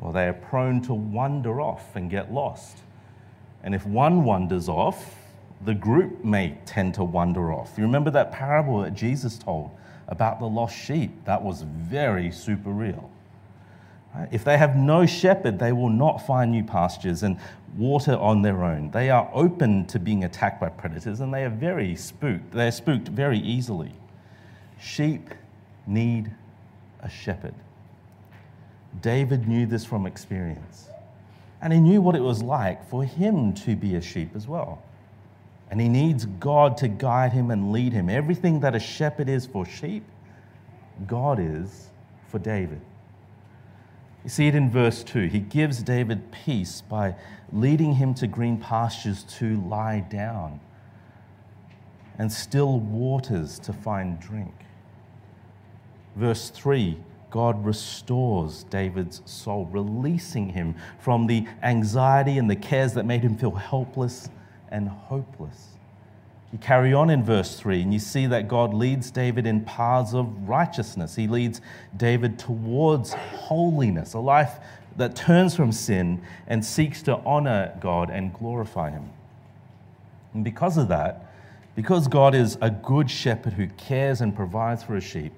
Well, 0.00 0.12
they 0.12 0.26
are 0.28 0.34
prone 0.34 0.80
to 0.82 0.94
wander 0.94 1.60
off 1.60 1.94
and 1.94 2.10
get 2.10 2.32
lost. 2.32 2.78
And 3.62 3.74
if 3.74 3.86
one 3.86 4.24
wanders 4.24 4.68
off, 4.68 5.16
the 5.64 5.74
group 5.74 6.24
may 6.24 6.58
tend 6.66 6.94
to 6.94 7.04
wander 7.04 7.52
off. 7.52 7.72
You 7.76 7.84
remember 7.84 8.10
that 8.10 8.32
parable 8.32 8.82
that 8.82 8.94
Jesus 8.94 9.38
told 9.38 9.70
about 10.08 10.40
the 10.40 10.46
lost 10.46 10.76
sheep? 10.76 11.24
That 11.24 11.42
was 11.42 11.62
very 11.62 12.30
super 12.30 12.70
real. 12.70 13.10
If 14.30 14.44
they 14.44 14.56
have 14.56 14.76
no 14.76 15.06
shepherd, 15.06 15.58
they 15.58 15.72
will 15.72 15.90
not 15.90 16.26
find 16.26 16.52
new 16.52 16.62
pastures 16.62 17.22
and 17.22 17.38
water 17.76 18.14
on 18.14 18.42
their 18.42 18.62
own. 18.62 18.90
They 18.92 19.10
are 19.10 19.28
open 19.32 19.86
to 19.86 19.98
being 19.98 20.22
attacked 20.24 20.60
by 20.60 20.68
predators 20.68 21.20
and 21.20 21.34
they 21.34 21.44
are 21.44 21.50
very 21.50 21.96
spooked. 21.96 22.52
They 22.52 22.68
are 22.68 22.72
spooked 22.72 23.08
very 23.08 23.38
easily. 23.38 23.92
Sheep 24.80 25.30
need 25.86 26.30
a 27.00 27.10
shepherd. 27.10 27.54
David 29.00 29.48
knew 29.48 29.66
this 29.66 29.84
from 29.84 30.06
experience. 30.06 30.88
And 31.60 31.72
he 31.72 31.80
knew 31.80 32.00
what 32.00 32.14
it 32.14 32.22
was 32.22 32.42
like 32.42 32.88
for 32.88 33.04
him 33.04 33.52
to 33.54 33.74
be 33.74 33.96
a 33.96 34.00
sheep 34.00 34.30
as 34.36 34.46
well. 34.46 34.82
And 35.70 35.80
he 35.80 35.88
needs 35.88 36.26
God 36.26 36.76
to 36.78 36.88
guide 36.88 37.32
him 37.32 37.50
and 37.50 37.72
lead 37.72 37.92
him. 37.92 38.08
Everything 38.08 38.60
that 38.60 38.76
a 38.76 38.78
shepherd 38.78 39.28
is 39.28 39.46
for 39.46 39.66
sheep, 39.66 40.04
God 41.06 41.40
is 41.40 41.88
for 42.28 42.38
David. 42.38 42.80
You 44.24 44.30
see 44.30 44.48
it 44.48 44.54
in 44.54 44.70
verse 44.70 45.04
2. 45.04 45.26
He 45.26 45.38
gives 45.38 45.82
David 45.82 46.32
peace 46.32 46.80
by 46.80 47.14
leading 47.52 47.94
him 47.94 48.14
to 48.14 48.26
green 48.26 48.56
pastures 48.56 49.22
to 49.38 49.60
lie 49.68 50.00
down 50.00 50.60
and 52.18 52.32
still 52.32 52.80
waters 52.80 53.58
to 53.60 53.72
find 53.72 54.18
drink. 54.18 54.54
Verse 56.16 56.50
3 56.50 56.98
God 57.30 57.64
restores 57.64 58.62
David's 58.64 59.20
soul, 59.24 59.66
releasing 59.66 60.50
him 60.50 60.76
from 61.00 61.26
the 61.26 61.46
anxiety 61.64 62.38
and 62.38 62.48
the 62.48 62.54
cares 62.54 62.94
that 62.94 63.04
made 63.04 63.22
him 63.22 63.36
feel 63.36 63.50
helpless 63.50 64.30
and 64.68 64.88
hopeless. 64.88 65.73
You 66.54 66.60
carry 66.60 66.94
on 66.94 67.10
in 67.10 67.24
verse 67.24 67.58
3, 67.58 67.82
and 67.82 67.92
you 67.92 67.98
see 67.98 68.26
that 68.26 68.46
God 68.46 68.72
leads 68.72 69.10
David 69.10 69.44
in 69.44 69.64
paths 69.64 70.14
of 70.14 70.48
righteousness. 70.48 71.16
He 71.16 71.26
leads 71.26 71.60
David 71.96 72.38
towards 72.38 73.12
holiness, 73.12 74.14
a 74.14 74.20
life 74.20 74.60
that 74.96 75.16
turns 75.16 75.56
from 75.56 75.72
sin 75.72 76.22
and 76.46 76.64
seeks 76.64 77.02
to 77.02 77.16
honor 77.26 77.76
God 77.80 78.08
and 78.08 78.32
glorify 78.32 78.90
Him. 78.90 79.10
And 80.32 80.44
because 80.44 80.76
of 80.76 80.86
that, 80.86 81.34
because 81.74 82.06
God 82.06 82.36
is 82.36 82.56
a 82.60 82.70
good 82.70 83.10
shepherd 83.10 83.54
who 83.54 83.66
cares 83.66 84.20
and 84.20 84.32
provides 84.32 84.84
for 84.84 84.94
his 84.94 85.02
sheep, 85.02 85.32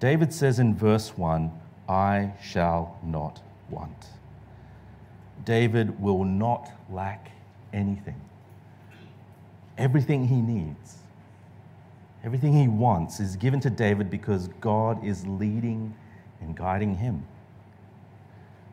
David 0.00 0.32
says 0.32 0.58
in 0.60 0.74
verse 0.74 1.10
1, 1.18 1.52
I 1.90 2.32
shall 2.42 2.98
not 3.04 3.42
want. 3.68 4.06
David 5.44 6.00
will 6.00 6.24
not 6.24 6.70
lack 6.88 7.32
anything. 7.74 8.18
Everything 9.76 10.28
he 10.28 10.40
needs, 10.40 10.98
everything 12.24 12.52
he 12.52 12.68
wants 12.68 13.20
is 13.20 13.36
given 13.36 13.60
to 13.60 13.70
David 13.70 14.10
because 14.10 14.48
God 14.60 15.04
is 15.04 15.26
leading 15.26 15.94
and 16.40 16.56
guiding 16.56 16.96
him. 16.96 17.26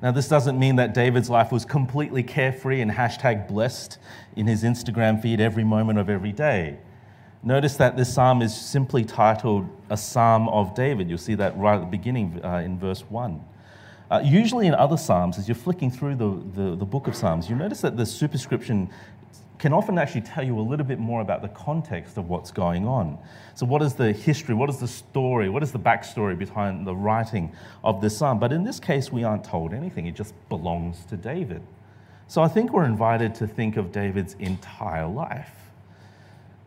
Now, 0.01 0.11
this 0.11 0.27
doesn't 0.27 0.57
mean 0.57 0.77
that 0.77 0.95
David's 0.95 1.29
life 1.29 1.51
was 1.51 1.63
completely 1.63 2.23
carefree 2.23 2.81
and 2.81 2.89
hashtag 2.89 3.47
blessed 3.47 3.99
in 4.35 4.47
his 4.47 4.63
Instagram 4.63 5.21
feed 5.21 5.39
every 5.39 5.63
moment 5.63 5.99
of 5.99 6.09
every 6.09 6.31
day. 6.31 6.77
Notice 7.43 7.75
that 7.77 7.97
this 7.97 8.13
psalm 8.13 8.41
is 8.41 8.55
simply 8.55 9.03
titled 9.03 9.67
a 9.89 9.97
Psalm 9.97 10.47
of 10.49 10.75
David. 10.75 11.09
You'll 11.09 11.17
see 11.17 11.35
that 11.35 11.57
right 11.57 11.75
at 11.75 11.81
the 11.81 11.85
beginning 11.87 12.39
uh, 12.43 12.57
in 12.57 12.79
verse 12.79 13.01
1. 13.09 13.43
Uh, 14.09 14.21
usually 14.23 14.67
in 14.67 14.75
other 14.75 14.97
psalms, 14.97 15.37
as 15.37 15.47
you're 15.47 15.55
flicking 15.55 15.89
through 15.89 16.15
the, 16.15 16.29
the, 16.53 16.75
the, 16.75 16.85
book 16.85 17.07
of 17.07 17.15
Psalms, 17.15 17.49
you 17.49 17.55
notice 17.55 17.81
that 17.81 17.95
the 17.95 18.05
superscription 18.05 18.89
can 19.61 19.73
often 19.73 19.99
actually 19.99 20.21
tell 20.21 20.43
you 20.43 20.59
a 20.59 20.59
little 20.59 20.85
bit 20.85 20.97
more 20.97 21.21
about 21.21 21.43
the 21.43 21.47
context 21.49 22.17
of 22.17 22.27
what's 22.27 22.49
going 22.49 22.87
on. 22.87 23.15
So, 23.53 23.63
what 23.67 23.83
is 23.83 23.93
the 23.93 24.11
history? 24.11 24.55
What 24.55 24.71
is 24.71 24.79
the 24.79 24.87
story? 24.87 25.49
What 25.49 25.61
is 25.61 25.71
the 25.71 25.79
backstory 25.79 26.35
behind 26.35 26.87
the 26.87 26.95
writing 26.95 27.51
of 27.83 28.01
this 28.01 28.17
psalm? 28.17 28.39
But 28.39 28.51
in 28.51 28.63
this 28.63 28.79
case, 28.79 29.11
we 29.11 29.23
aren't 29.23 29.43
told 29.43 29.71
anything, 29.71 30.07
it 30.07 30.15
just 30.15 30.33
belongs 30.49 31.05
to 31.05 31.15
David. 31.15 31.61
So, 32.27 32.41
I 32.41 32.47
think 32.47 32.73
we're 32.73 32.85
invited 32.85 33.35
to 33.35 33.45
think 33.45 33.77
of 33.77 33.91
David's 33.91 34.33
entire 34.39 35.05
life. 35.05 35.51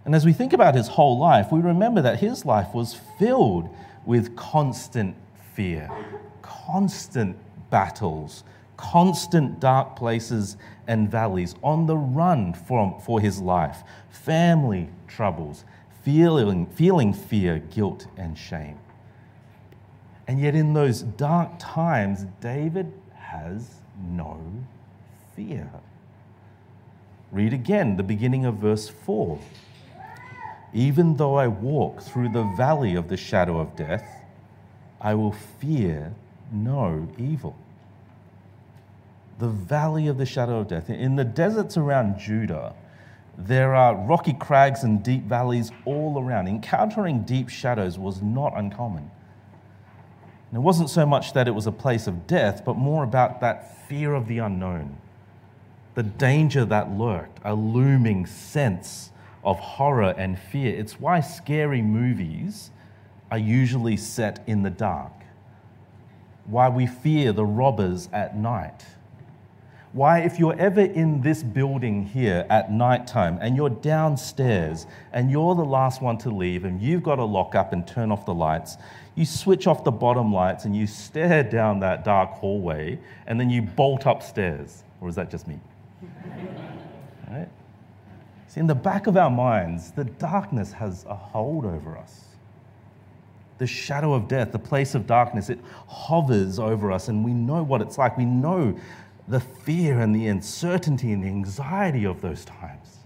And 0.05 0.15
as 0.15 0.25
we 0.25 0.33
think 0.33 0.53
about 0.53 0.77
his 0.77 0.87
whole 0.87 1.19
life, 1.19 1.51
we 1.51 1.59
remember 1.59 2.01
that 2.01 2.21
his 2.21 2.47
life 2.47 2.73
was 2.75 2.95
filled 3.19 3.69
with 4.07 4.37
constant 4.37 5.17
fear, 5.55 5.91
constant 6.43 7.37
battles, 7.71 8.45
constant 8.91 9.61
dark 9.61 9.97
places 9.97 10.57
and 10.87 11.11
valleys, 11.11 11.55
on 11.63 11.87
the 11.87 11.97
run 11.97 12.53
from, 12.53 13.01
for 13.01 13.21
his 13.21 13.41
life, 13.41 13.83
family 14.11 14.91
troubles, 15.09 15.65
feeling, 16.03 16.67
feeling 16.67 17.13
fear, 17.13 17.59
guilt, 17.59 18.07
and 18.17 18.37
shame. 18.37 18.79
And 20.29 20.39
yet, 20.39 20.55
in 20.55 20.75
those 20.75 21.03
dark 21.03 21.53
times, 21.59 22.27
David 22.41 22.93
has 23.15 23.77
no 23.99 24.41
fear. 25.35 25.71
Read 27.33 27.53
again 27.53 27.97
the 27.97 28.03
beginning 28.03 28.45
of 28.45 28.57
verse 28.57 28.89
4. 28.89 29.39
Even 30.73 31.17
though 31.17 31.37
I 31.37 31.49
walk 31.49 32.03
through 32.03 32.31
the 32.31 32.45
valley 32.57 32.95
of 32.95 33.09
the 33.09 33.17
shadow 33.17 33.59
of 33.59 33.77
death, 33.77 34.07
I 35.01 35.15
will 35.15 35.33
fear 35.33 36.15
no 36.53 37.09
evil. 37.19 37.57
The 39.39 39.49
valley 39.49 40.07
of 40.07 40.19
the 40.19 40.27
shadow 40.27 40.61
of 40.61 40.69
death. 40.69 40.89
In 40.91 41.17
the 41.17 41.25
deserts 41.25 41.77
around 41.77 42.19
Judah, 42.19 42.75
there 43.37 43.75
are 43.75 43.97
rocky 43.97 44.33
crags 44.33 44.85
and 44.85 45.03
deep 45.03 45.25
valleys 45.25 45.73
all 45.85 46.21
around. 46.21 46.47
Encountering 46.47 47.23
deep 47.23 47.49
shadows 47.49 47.99
was 47.99 48.23
not 48.23 48.57
uncommon. 48.57 49.11
And 50.51 50.59
it 50.59 50.61
wasn't 50.61 50.89
so 50.89 51.05
much 51.05 51.33
that 51.33 51.49
it 51.49 51.51
was 51.51 51.67
a 51.67 51.73
place 51.73 52.07
of 52.07 52.29
death, 52.29 52.65
but 52.65 52.77
more 52.77 53.03
about 53.03 53.41
that 53.41 53.89
fear 53.89 54.15
of 54.15 54.29
the 54.29 54.39
unknown, 54.39 54.99
the 55.95 56.05
danger 56.05 56.65
that 56.65 56.93
lurked, 56.93 57.41
a 57.45 57.55
looming 57.55 58.27
sense 58.27 59.11
of 59.43 59.59
horror 59.59 60.15
and 60.17 60.39
fear. 60.39 60.73
It's 60.79 61.01
why 61.01 61.21
scary 61.21 61.83
movies 61.83 62.71
are 63.33 63.39
usually 63.39 63.97
set 63.97 64.45
in 64.47 64.63
the 64.63 64.71
dark, 64.71 65.13
why 66.47 66.69
we 66.69 66.87
fear 66.87 67.33
the 67.33 67.45
robbers 67.45 68.09
at 68.13 68.37
night. 68.37 68.85
Why, 69.95 70.19
if 70.23 70.41
you're 70.41 70.59
ever 70.59 70.81
in 70.81 71.21
this 71.21 71.45
building 71.45 72.05
here 72.05 72.45
at 72.51 72.73
nighttime 72.73 73.39
and 73.41 73.55
you're 73.55 73.71
downstairs 73.71 74.89
and 75.13 75.31
you're 75.31 75.55
the 75.55 75.65
last 75.65 76.03
one 76.03 76.19
to 76.19 76.31
leave 76.31 76.65
and 76.65 76.83
you've 76.83 77.05
got 77.05 77.15
to 77.17 77.25
lock 77.25 77.55
up 77.55 77.73
and 77.73 77.87
turn 77.87 78.11
off 78.11 78.27
the 78.27 78.35
lights, 78.35 78.77
you 79.15 79.25
switch 79.25 79.69
off 79.69 79.85
the 79.85 79.93
bottom 79.93 80.33
lights 80.33 80.65
and 80.65 80.77
you 80.77 80.89
stare 80.89 81.45
down 81.45 81.79
that 81.79 82.05
dark 82.05 82.31
hallway 82.31 82.99
and 83.29 83.39
then 83.39 83.49
you 83.51 83.63
bolt 83.63 84.05
upstairs. 84.05 84.83
Or 85.01 85.09
is 85.09 85.15
that 85.15 85.31
just 85.31 85.47
me? 85.47 85.61
right? 87.31 87.49
See, 88.49 88.59
in 88.59 88.67
the 88.67 88.75
back 88.75 89.07
of 89.07 89.17
our 89.17 89.31
minds, 89.31 89.93
the 89.93 90.07
darkness 90.07 90.73
has 90.73 91.05
a 91.05 91.15
hold 91.15 91.65
over 91.65 91.97
us. 91.97 92.25
the 93.59 93.67
shadow 93.69 94.13
of 94.13 94.27
death, 94.27 94.51
the 94.51 94.59
place 94.59 94.97
of 94.97 95.07
darkness, 95.07 95.49
it 95.49 95.61
hovers 95.87 96.59
over 96.59 96.91
us, 96.91 97.07
and 97.07 97.25
we 97.25 97.33
know 97.33 97.63
what 97.63 97.81
it's 97.81 97.97
like. 97.97 98.19
We 98.19 98.25
know 98.25 98.77
the 99.29 99.41
fear 99.41 100.01
and 100.01 100.15
the 100.15 100.27
uncertainty 100.27 101.13
and 101.13 101.23
the 101.23 101.29
anxiety 101.29 102.05
of 102.05 102.21
those 102.21 102.45
times. 102.45 102.99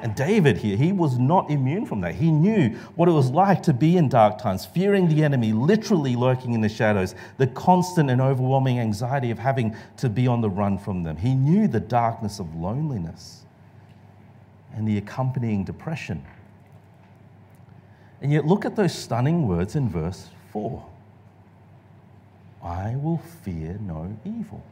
And 0.00 0.14
David 0.14 0.58
here, 0.58 0.76
he 0.76 0.92
was 0.92 1.18
not 1.18 1.50
immune 1.50 1.86
from 1.86 2.00
that. 2.02 2.14
He 2.14 2.30
knew 2.30 2.70
what 2.94 3.08
it 3.08 3.12
was 3.12 3.30
like 3.30 3.62
to 3.64 3.72
be 3.72 3.96
in 3.96 4.08
dark 4.08 4.38
times, 4.38 4.66
fearing 4.66 5.08
the 5.08 5.22
enemy, 5.22 5.52
literally 5.52 6.16
lurking 6.16 6.52
in 6.52 6.60
the 6.60 6.68
shadows, 6.68 7.14
the 7.38 7.46
constant 7.46 8.10
and 8.10 8.20
overwhelming 8.20 8.78
anxiety 8.78 9.30
of 9.30 9.38
having 9.38 9.74
to 9.98 10.08
be 10.08 10.26
on 10.26 10.40
the 10.40 10.50
run 10.50 10.78
from 10.78 11.04
them. 11.04 11.16
He 11.16 11.34
knew 11.34 11.68
the 11.68 11.80
darkness 11.80 12.38
of 12.38 12.54
loneliness 12.54 13.44
and 14.74 14.86
the 14.86 14.98
accompanying 14.98 15.64
depression. 15.64 16.24
And 18.20 18.32
yet, 18.32 18.46
look 18.46 18.64
at 18.64 18.76
those 18.76 18.94
stunning 18.94 19.46
words 19.46 19.76
in 19.76 19.88
verse 19.88 20.28
4 20.52 20.84
I 22.62 22.96
will 22.96 23.18
fear 23.42 23.78
no 23.80 24.16
evil. 24.24 24.62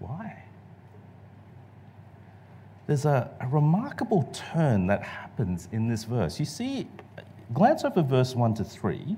Why? 0.00 0.42
There's 2.86 3.04
a, 3.04 3.30
a, 3.40 3.46
remarkable 3.46 4.28
turn 4.32 4.88
that 4.88 5.02
happens 5.02 5.68
in 5.70 5.86
this 5.86 6.02
verse. 6.02 6.40
You 6.40 6.46
see, 6.46 6.88
glance 7.54 7.84
over 7.84 8.02
verse 8.02 8.34
1 8.34 8.54
to 8.54 8.64
3 8.64 9.16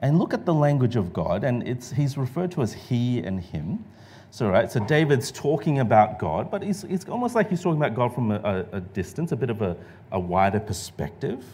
and 0.00 0.18
look 0.18 0.32
at 0.32 0.46
the 0.46 0.54
language 0.54 0.96
of 0.96 1.12
God, 1.12 1.44
and 1.44 1.66
it's, 1.66 1.90
he's 1.90 2.16
referred 2.16 2.50
to 2.52 2.62
as 2.62 2.72
he 2.72 3.18
and 3.18 3.40
him. 3.40 3.84
So, 4.30 4.48
right, 4.48 4.70
so 4.70 4.80
David's 4.80 5.30
talking 5.30 5.80
about 5.80 6.18
God, 6.18 6.50
but 6.50 6.62
it's, 6.62 6.84
it's 6.84 7.06
almost 7.06 7.34
like 7.34 7.48
he's 7.48 7.62
talking 7.62 7.80
about 7.80 7.94
God 7.94 8.14
from 8.14 8.30
a, 8.30 8.66
a 8.72 8.80
distance, 8.80 9.32
a 9.32 9.36
bit 9.36 9.50
of 9.50 9.62
a, 9.62 9.76
a 10.12 10.20
wider 10.20 10.60
perspective, 10.60 11.44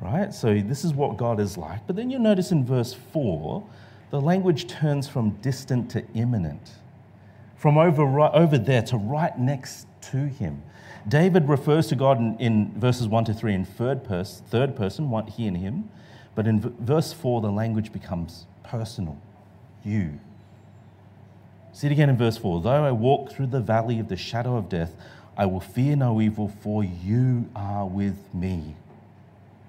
right? 0.00 0.32
So, 0.32 0.60
this 0.60 0.84
is 0.84 0.92
what 0.92 1.16
God 1.16 1.40
is 1.40 1.58
like. 1.58 1.86
But 1.86 1.96
then 1.96 2.10
you'll 2.10 2.20
notice 2.20 2.52
in 2.52 2.64
verse 2.64 2.94
4, 2.94 3.64
the 4.10 4.20
language 4.20 4.66
turns 4.66 5.08
from 5.08 5.30
distant 5.42 5.90
to 5.92 6.04
imminent, 6.14 6.72
from 7.60 7.76
over, 7.76 8.06
right, 8.06 8.32
over 8.32 8.56
there 8.56 8.80
to 8.80 8.96
right 8.96 9.38
next 9.38 9.86
to 10.00 10.16
him. 10.16 10.62
David 11.06 11.46
refers 11.46 11.88
to 11.88 11.94
God 11.94 12.18
in, 12.18 12.38
in 12.38 12.72
verses 12.72 13.06
1 13.06 13.26
to 13.26 13.34
3 13.34 13.52
in 13.52 13.64
third, 13.66 14.02
pers- 14.02 14.42
third 14.48 14.74
person, 14.74 15.10
one, 15.10 15.26
he 15.26 15.46
and 15.46 15.58
him, 15.58 15.90
but 16.34 16.46
in 16.46 16.62
v- 16.62 16.72
verse 16.80 17.12
4, 17.12 17.42
the 17.42 17.50
language 17.50 17.92
becomes 17.92 18.46
personal, 18.62 19.18
you. 19.84 20.18
See 21.74 21.86
it 21.86 21.92
again 21.92 22.08
in 22.08 22.16
verse 22.16 22.38
4. 22.38 22.62
Though 22.62 22.84
I 22.84 22.92
walk 22.92 23.30
through 23.30 23.48
the 23.48 23.60
valley 23.60 23.98
of 23.98 24.08
the 24.08 24.16
shadow 24.16 24.56
of 24.56 24.70
death, 24.70 24.96
I 25.36 25.44
will 25.44 25.60
fear 25.60 25.96
no 25.96 26.18
evil, 26.22 26.48
for 26.62 26.82
you 26.82 27.50
are 27.54 27.86
with 27.86 28.32
me. 28.32 28.74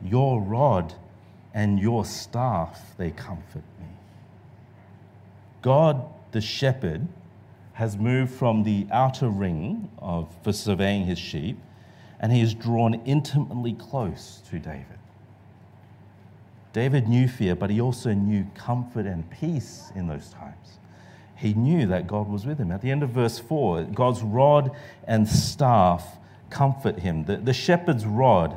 Your 0.02 0.42
rod 0.42 0.94
and 1.54 1.78
your 1.78 2.06
staff, 2.06 2.96
they 2.98 3.12
comfort 3.12 3.64
me. 3.82 3.88
God, 5.62 6.06
the 6.32 6.40
shepherd, 6.40 7.06
has 7.74 7.98
moved 7.98 8.34
from 8.34 8.64
the 8.64 8.88
outer 8.92 9.30
ring 9.30 9.90
of, 10.00 10.34
for 10.44 10.54
surveying 10.54 11.06
his 11.06 11.20
sheep, 11.20 11.58
and 12.20 12.32
he 12.32 12.42
is 12.42 12.54
drawn 12.54 12.96
intimately 13.06 13.74
close 13.74 14.42
to 14.50 14.60
David. 14.60 14.86
David 16.74 17.08
knew 17.08 17.28
fear, 17.28 17.56
but 17.56 17.70
he 17.70 17.82
also 17.82 18.14
knew 18.14 18.46
comfort 18.56 19.06
and 19.06 19.30
peace 19.30 19.92
in 19.96 20.08
those 20.08 20.30
times 20.30 20.80
he 21.42 21.56
knew 21.56 21.88
that 21.88 22.06
God 22.06 22.30
was 22.30 22.46
with 22.46 22.60
him. 22.60 22.72
At 22.72 22.82
the 22.82 22.92
end 22.92 23.02
of 23.02 23.10
verse 23.10 23.40
4, 23.40 23.86
God's 23.86 24.22
rod 24.22 24.72
and 25.06 25.28
staff 25.28 26.20
comfort 26.52 27.00
him. 27.00 27.26
The, 27.26 27.38
the 27.38 27.54
shepherd's 27.54 28.06
rod, 28.06 28.56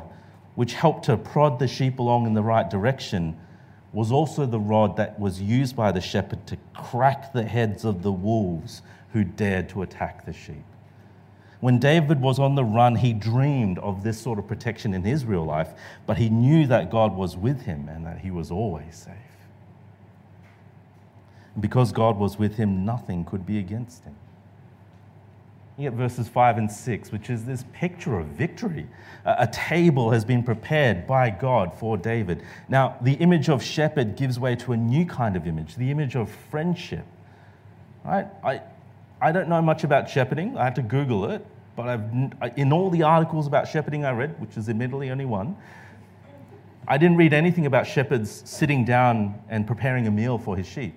which 0.53 0.75
helped 0.75 1.05
to 1.05 1.17
prod 1.17 1.57
the 1.57 1.67
sheep 1.67 1.97
along 1.97 2.27
in 2.27 2.35
the 2.35 2.43
right 2.43 2.69
direction, 2.69 3.37
was 3.91 4.11
also 4.11 4.45
the 4.45 4.59
rod 4.59 4.97
that 4.97 5.19
was 5.19 5.41
used 5.41 5.75
by 5.75 5.91
the 5.91 6.01
shepherd 6.01 6.45
to 6.45 6.57
crack 6.75 7.33
the 7.33 7.43
heads 7.43 7.85
of 7.85 8.03
the 8.03 8.11
wolves 8.11 8.83
who 9.15 9.23
dared 9.23 9.69
to 9.69 9.81
attack 9.81 10.25
the 10.25 10.33
sheep. 10.33 10.65
When 11.61 11.79
David 11.79 12.19
was 12.19 12.37
on 12.37 12.55
the 12.55 12.65
run, 12.65 12.97
he 12.97 13.13
dreamed 13.13 13.79
of 13.79 14.03
this 14.03 14.19
sort 14.19 14.39
of 14.39 14.45
protection 14.45 14.93
in 14.93 15.03
his 15.03 15.23
real 15.23 15.45
life, 15.45 15.73
but 16.05 16.17
he 16.17 16.27
knew 16.27 16.67
that 16.67 16.91
God 16.91 17.15
was 17.15 17.37
with 17.37 17.61
him 17.61 17.87
and 17.87 18.05
that 18.05 18.19
he 18.19 18.29
was 18.29 18.51
always 18.51 18.93
safe. 18.93 19.15
Because 21.57 21.93
God 21.93 22.17
was 22.17 22.37
with 22.37 22.55
him, 22.55 22.83
nothing 22.83 23.23
could 23.23 23.45
be 23.45 23.57
against 23.57 24.03
him. 24.03 24.15
You 25.77 25.89
get 25.89 25.97
verses 25.97 26.27
5 26.27 26.57
and 26.57 26.69
6, 26.69 27.13
which 27.13 27.29
is 27.29 27.45
this 27.45 27.63
picture 27.71 28.19
of 28.19 28.27
victory. 28.27 28.85
A 29.23 29.47
table 29.47 30.11
has 30.11 30.25
been 30.25 30.43
prepared 30.43 31.07
by 31.07 31.29
God 31.29 31.73
for 31.73 31.95
David. 31.95 32.43
Now, 32.67 32.97
the 32.99 33.13
image 33.13 33.47
of 33.47 33.63
shepherd 33.63 34.17
gives 34.17 34.37
way 34.37 34.57
to 34.57 34.73
a 34.73 34.77
new 34.77 35.05
kind 35.05 35.37
of 35.37 35.47
image, 35.47 35.77
the 35.77 35.89
image 35.89 36.17
of 36.17 36.29
friendship. 36.51 37.05
Right? 38.03 38.27
I, 38.43 38.61
I 39.21 39.31
don't 39.31 39.49
know 39.49 39.61
much 39.61 39.83
about 39.83 40.09
shepherding. 40.09 40.57
I 40.57 40.65
had 40.65 40.75
to 40.75 40.81
Google 40.81 41.25
it. 41.31 41.45
But 41.75 41.89
I've, 41.89 42.57
in 42.57 42.71
all 42.71 42.89
the 42.89 43.03
articles 43.03 43.47
about 43.47 43.67
shepherding 43.67 44.05
I 44.05 44.11
read, 44.11 44.39
which 44.39 44.55
is 44.55 44.69
admittedly 44.69 45.09
only 45.09 45.25
one, 45.25 45.57
I 46.87 46.97
didn't 46.97 47.17
read 47.17 47.33
anything 47.33 47.65
about 47.65 47.87
shepherds 47.87 48.43
sitting 48.45 48.85
down 48.85 49.41
and 49.49 49.67
preparing 49.67 50.07
a 50.07 50.11
meal 50.11 50.37
for 50.37 50.55
his 50.55 50.67
sheep. 50.67 50.95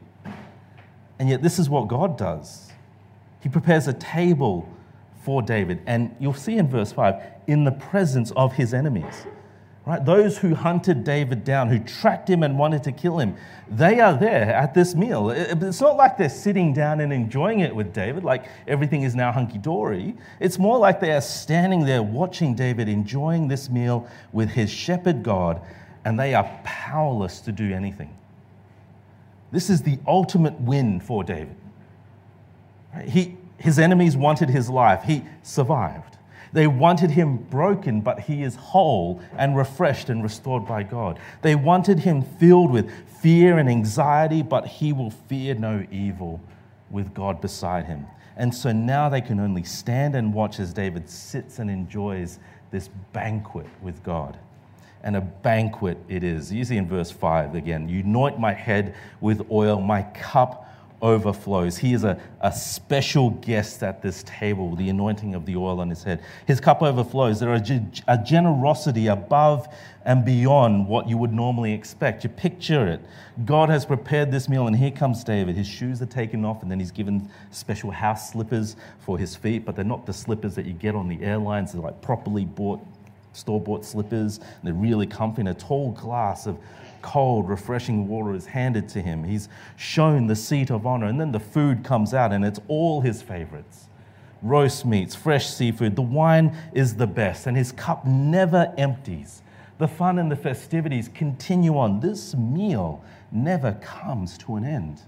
And 1.18 1.28
yet, 1.28 1.42
this 1.42 1.58
is 1.58 1.68
what 1.68 1.88
God 1.88 2.16
does. 2.16 2.70
He 3.40 3.48
prepares 3.48 3.88
a 3.88 3.92
table 3.92 4.68
for 5.22 5.42
David. 5.42 5.82
And 5.86 6.14
you'll 6.20 6.34
see 6.34 6.58
in 6.58 6.68
verse 6.68 6.92
5 6.92 7.22
in 7.48 7.64
the 7.64 7.72
presence 7.72 8.30
of 8.36 8.52
his 8.52 8.72
enemies. 8.72 9.26
Right? 9.88 10.04
Those 10.04 10.36
who 10.36 10.54
hunted 10.54 11.02
David 11.02 11.44
down, 11.44 11.70
who 11.70 11.78
tracked 11.78 12.28
him 12.28 12.42
and 12.42 12.58
wanted 12.58 12.84
to 12.84 12.92
kill 12.92 13.16
him, 13.20 13.36
they 13.70 14.00
are 14.00 14.12
there 14.12 14.54
at 14.54 14.74
this 14.74 14.94
meal. 14.94 15.30
It's 15.30 15.80
not 15.80 15.96
like 15.96 16.18
they're 16.18 16.28
sitting 16.28 16.74
down 16.74 17.00
and 17.00 17.10
enjoying 17.10 17.60
it 17.60 17.74
with 17.74 17.94
David, 17.94 18.22
like 18.22 18.44
everything 18.66 19.00
is 19.00 19.14
now 19.14 19.32
hunky 19.32 19.56
dory. 19.56 20.14
It's 20.40 20.58
more 20.58 20.76
like 20.76 21.00
they 21.00 21.12
are 21.12 21.22
standing 21.22 21.86
there 21.86 22.02
watching 22.02 22.54
David 22.54 22.86
enjoying 22.86 23.48
this 23.48 23.70
meal 23.70 24.06
with 24.30 24.50
his 24.50 24.70
shepherd 24.70 25.22
God, 25.22 25.62
and 26.04 26.20
they 26.20 26.34
are 26.34 26.44
powerless 26.64 27.40
to 27.40 27.50
do 27.50 27.72
anything. 27.72 28.14
This 29.52 29.70
is 29.70 29.80
the 29.80 29.98
ultimate 30.06 30.60
win 30.60 31.00
for 31.00 31.24
David. 31.24 31.56
He, 33.06 33.38
his 33.56 33.78
enemies 33.78 34.18
wanted 34.18 34.50
his 34.50 34.68
life, 34.68 35.04
he 35.04 35.24
survived. 35.42 36.17
They 36.52 36.66
wanted 36.66 37.10
him 37.10 37.36
broken, 37.36 38.00
but 38.00 38.20
he 38.20 38.42
is 38.42 38.54
whole 38.56 39.20
and 39.36 39.56
refreshed 39.56 40.08
and 40.08 40.22
restored 40.22 40.66
by 40.66 40.82
God. 40.82 41.18
They 41.42 41.54
wanted 41.54 42.00
him 42.00 42.22
filled 42.22 42.70
with 42.70 42.90
fear 43.20 43.58
and 43.58 43.68
anxiety, 43.68 44.42
but 44.42 44.66
he 44.66 44.92
will 44.92 45.10
fear 45.10 45.54
no 45.54 45.86
evil 45.90 46.40
with 46.90 47.14
God 47.14 47.40
beside 47.40 47.86
him. 47.86 48.06
And 48.36 48.54
so 48.54 48.72
now 48.72 49.08
they 49.08 49.20
can 49.20 49.40
only 49.40 49.64
stand 49.64 50.14
and 50.14 50.32
watch 50.32 50.60
as 50.60 50.72
David 50.72 51.08
sits 51.10 51.58
and 51.58 51.70
enjoys 51.70 52.38
this 52.70 52.88
banquet 53.12 53.66
with 53.82 54.02
God 54.02 54.38
and 55.02 55.16
a 55.16 55.20
banquet 55.20 55.98
it 56.08 56.24
is. 56.24 56.52
You 56.52 56.64
see 56.64 56.76
in 56.76 56.88
verse 56.88 57.10
5 57.10 57.54
again, 57.54 57.88
you 57.88 58.00
anoint 58.00 58.38
my 58.38 58.52
head 58.52 58.94
with 59.20 59.50
oil, 59.50 59.80
my 59.80 60.02
cup 60.02 60.67
overflows. 61.00 61.78
He 61.78 61.92
is 61.92 62.04
a, 62.04 62.20
a 62.40 62.52
special 62.52 63.30
guest 63.30 63.82
at 63.82 64.02
this 64.02 64.24
table, 64.24 64.74
the 64.74 64.88
anointing 64.88 65.34
of 65.34 65.46
the 65.46 65.56
oil 65.56 65.80
on 65.80 65.88
his 65.90 66.02
head. 66.02 66.22
His 66.46 66.60
cup 66.60 66.82
overflows. 66.82 67.40
There 67.40 67.52
is 67.54 67.70
a 68.08 68.18
generosity 68.18 69.06
above 69.06 69.68
and 70.04 70.24
beyond 70.24 70.88
what 70.88 71.08
you 71.08 71.16
would 71.18 71.32
normally 71.32 71.72
expect. 71.72 72.24
You 72.24 72.30
picture 72.30 72.88
it. 72.88 73.00
God 73.44 73.68
has 73.68 73.84
prepared 73.84 74.32
this 74.32 74.48
meal, 74.48 74.66
and 74.66 74.74
here 74.74 74.90
comes 74.90 75.22
David. 75.22 75.54
His 75.56 75.68
shoes 75.68 76.02
are 76.02 76.06
taken 76.06 76.44
off, 76.44 76.62
and 76.62 76.70
then 76.70 76.80
he's 76.80 76.90
given 76.90 77.28
special 77.50 77.90
house 77.90 78.32
slippers 78.32 78.76
for 79.00 79.18
his 79.18 79.36
feet, 79.36 79.64
but 79.64 79.76
they're 79.76 79.84
not 79.84 80.06
the 80.06 80.12
slippers 80.12 80.54
that 80.54 80.66
you 80.66 80.72
get 80.72 80.94
on 80.94 81.08
the 81.08 81.22
airlines. 81.22 81.72
They're 81.72 81.82
like 81.82 82.00
properly 82.00 82.44
bought 82.44 82.80
store 83.34 83.60
bought 83.60 83.84
slippers. 83.84 84.38
and 84.38 84.46
They're 84.64 84.74
really 84.74 85.06
comfy, 85.06 85.42
and 85.42 85.50
a 85.50 85.54
tall 85.54 85.92
glass 85.92 86.46
of 86.46 86.58
cold, 87.02 87.48
refreshing 87.48 88.08
water 88.08 88.34
is 88.34 88.46
handed 88.46 88.88
to 88.90 89.02
him. 89.02 89.24
He's 89.24 89.48
shown 89.76 90.26
the 90.26 90.36
seat 90.36 90.70
of 90.70 90.86
honor, 90.86 91.06
and 91.06 91.20
then 91.20 91.32
the 91.32 91.40
food 91.40 91.84
comes 91.84 92.14
out, 92.14 92.32
and 92.32 92.44
it's 92.44 92.60
all 92.68 93.00
his 93.00 93.22
favorites 93.22 93.88
roast 94.42 94.86
meats, 94.86 95.14
fresh 95.14 95.48
seafood. 95.48 95.96
The 95.96 96.02
wine 96.02 96.56
is 96.72 96.94
the 96.94 97.06
best, 97.06 97.46
and 97.46 97.56
his 97.56 97.72
cup 97.72 98.06
never 98.06 98.72
empties. 98.78 99.42
The 99.78 99.88
fun 99.88 100.18
and 100.18 100.30
the 100.30 100.36
festivities 100.36 101.08
continue 101.08 101.76
on. 101.76 102.00
This 102.00 102.34
meal 102.34 103.02
never 103.30 103.72
comes 103.82 104.38
to 104.38 104.56
an 104.56 104.64
end. 104.64 105.02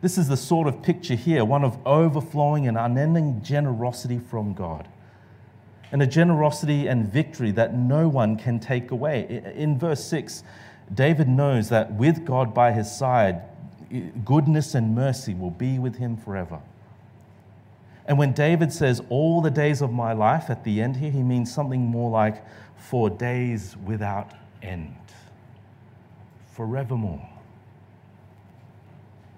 This 0.00 0.18
is 0.18 0.28
the 0.28 0.36
sort 0.36 0.68
of 0.68 0.82
picture 0.82 1.16
here, 1.16 1.44
one 1.44 1.64
of 1.64 1.78
overflowing 1.84 2.68
and 2.68 2.78
unending 2.78 3.42
generosity 3.42 4.18
from 4.18 4.54
God 4.54 4.88
and 5.90 6.02
a 6.02 6.06
generosity 6.06 6.86
and 6.86 7.10
victory 7.10 7.50
that 7.52 7.74
no 7.74 8.08
one 8.08 8.36
can 8.36 8.60
take 8.60 8.90
away. 8.90 9.42
In 9.54 9.78
verse 9.78 10.04
6, 10.04 10.42
David 10.92 11.28
knows 11.28 11.68
that 11.70 11.92
with 11.92 12.24
God 12.24 12.54
by 12.54 12.72
his 12.72 12.94
side, 12.94 13.42
goodness 14.24 14.74
and 14.74 14.94
mercy 14.94 15.34
will 15.34 15.50
be 15.50 15.78
with 15.78 15.96
him 15.96 16.16
forever. 16.16 16.60
And 18.06 18.18
when 18.18 18.32
David 18.32 18.72
says, 18.72 19.02
all 19.10 19.42
the 19.42 19.50
days 19.50 19.82
of 19.82 19.92
my 19.92 20.14
life 20.14 20.48
at 20.48 20.64
the 20.64 20.80
end 20.80 20.96
here, 20.96 21.10
he 21.10 21.22
means 21.22 21.52
something 21.52 21.80
more 21.80 22.10
like, 22.10 22.42
for 22.76 23.10
days 23.10 23.76
without 23.84 24.32
end. 24.62 24.96
Forevermore. 26.52 27.28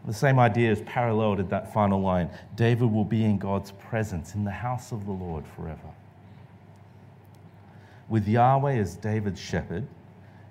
The 0.06 0.14
same 0.14 0.38
idea 0.38 0.70
is 0.70 0.80
paralleled 0.82 1.40
at 1.40 1.50
that 1.50 1.74
final 1.74 2.00
line 2.00 2.30
David 2.56 2.90
will 2.90 3.04
be 3.04 3.24
in 3.24 3.38
God's 3.38 3.72
presence 3.72 4.34
in 4.34 4.44
the 4.44 4.50
house 4.50 4.92
of 4.92 5.04
the 5.04 5.12
Lord 5.12 5.44
forever. 5.56 5.90
With 8.10 8.26
Yahweh 8.28 8.74
as 8.74 8.96
David's 8.96 9.40
shepherd, 9.40 9.86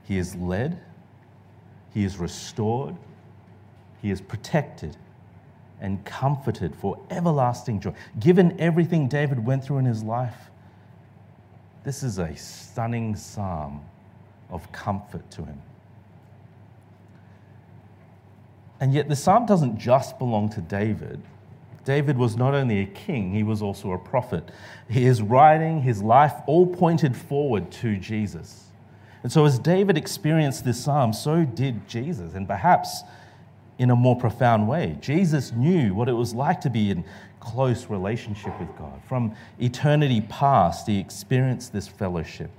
he 0.03 0.17
is 0.17 0.35
led, 0.37 0.79
he 1.93 2.03
is 2.05 2.17
restored, 2.17 2.95
he 4.01 4.09
is 4.09 4.21
protected 4.21 4.95
and 5.81 6.03
comforted 6.05 6.73
for 6.75 6.97
everlasting 7.09 7.81
joy. 7.81 7.93
Given 8.19 8.59
everything 8.59 9.07
David 9.09 9.45
went 9.45 9.63
through 9.63 9.79
in 9.79 9.85
his 9.85 10.03
life, 10.03 10.49
this 11.83 12.01
is 12.01 12.17
a 12.17 12.33
stunning 12.35 13.15
psalm 13.15 13.81
of 14.49 14.71
comfort 14.71 15.29
to 15.31 15.43
him. 15.43 15.61
And 18.79 18.93
yet, 18.93 19.09
the 19.09 19.15
psalm 19.15 19.45
doesn't 19.45 19.77
just 19.77 20.17
belong 20.17 20.49
to 20.49 20.61
David. 20.61 21.21
David 21.85 22.17
was 22.17 22.35
not 22.35 22.53
only 22.53 22.79
a 22.81 22.85
king, 22.85 23.33
he 23.33 23.43
was 23.43 23.61
also 23.61 23.91
a 23.91 23.97
prophet. 23.97 24.51
His 24.87 25.21
writing, 25.21 25.81
his 25.81 26.01
life, 26.01 26.33
all 26.45 26.67
pointed 26.67 27.15
forward 27.15 27.71
to 27.73 27.97
Jesus. 27.97 28.65
And 29.23 29.31
so, 29.31 29.45
as 29.45 29.59
David 29.59 29.97
experienced 29.97 30.63
this 30.63 30.83
psalm, 30.83 31.13
so 31.13 31.43
did 31.43 31.87
Jesus, 31.87 32.33
and 32.33 32.47
perhaps 32.47 33.03
in 33.77 33.89
a 33.91 33.95
more 33.95 34.15
profound 34.15 34.67
way. 34.67 34.97
Jesus 35.01 35.53
knew 35.53 35.93
what 35.93 36.09
it 36.09 36.13
was 36.13 36.33
like 36.33 36.61
to 36.61 36.69
be 36.69 36.91
in 36.91 37.03
close 37.39 37.89
relationship 37.89 38.57
with 38.59 38.69
God. 38.77 39.01
From 39.07 39.33
eternity 39.59 40.21
past, 40.21 40.85
he 40.85 40.99
experienced 40.99 41.71
this 41.71 41.87
fellowship. 41.87 42.51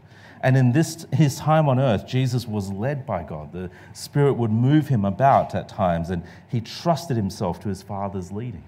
And 0.43 0.57
in 0.57 0.73
this, 0.73 1.07
his 1.13 1.37
time 1.37 1.69
on 1.69 1.79
earth, 1.79 2.07
Jesus 2.07 2.49
was 2.49 2.73
led 2.73 3.05
by 3.05 3.23
God. 3.23 3.53
The 3.53 3.71
Spirit 3.93 4.35
would 4.35 4.51
move 4.51 4.89
him 4.89 5.05
about 5.05 5.55
at 5.55 5.69
times, 5.69 6.09
and 6.09 6.23
he 6.49 6.63
trusted 6.63 7.17
himself 7.17 7.61
to 7.61 7.69
his 7.69 7.83
Father's 7.83 8.33
leading. 8.33 8.65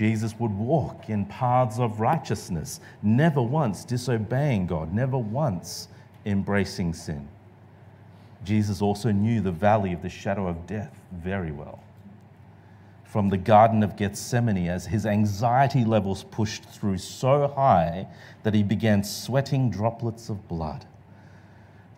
Jesus 0.00 0.34
would 0.38 0.52
walk 0.52 1.10
in 1.10 1.26
paths 1.26 1.78
of 1.78 2.00
righteousness, 2.00 2.80
never 3.02 3.42
once 3.42 3.84
disobeying 3.84 4.66
God, 4.66 4.94
never 4.94 5.18
once 5.18 5.88
embracing 6.24 6.94
sin. 6.94 7.28
Jesus 8.42 8.80
also 8.80 9.12
knew 9.12 9.42
the 9.42 9.52
valley 9.52 9.92
of 9.92 10.00
the 10.00 10.08
shadow 10.08 10.46
of 10.46 10.66
death 10.66 10.98
very 11.12 11.52
well. 11.52 11.80
From 13.04 13.28
the 13.28 13.36
Garden 13.36 13.82
of 13.82 13.98
Gethsemane, 13.98 14.68
as 14.68 14.86
his 14.86 15.04
anxiety 15.04 15.84
levels 15.84 16.24
pushed 16.24 16.64
through 16.64 16.96
so 16.96 17.48
high 17.48 18.06
that 18.42 18.54
he 18.54 18.62
began 18.62 19.04
sweating 19.04 19.68
droplets 19.68 20.30
of 20.30 20.48
blood, 20.48 20.86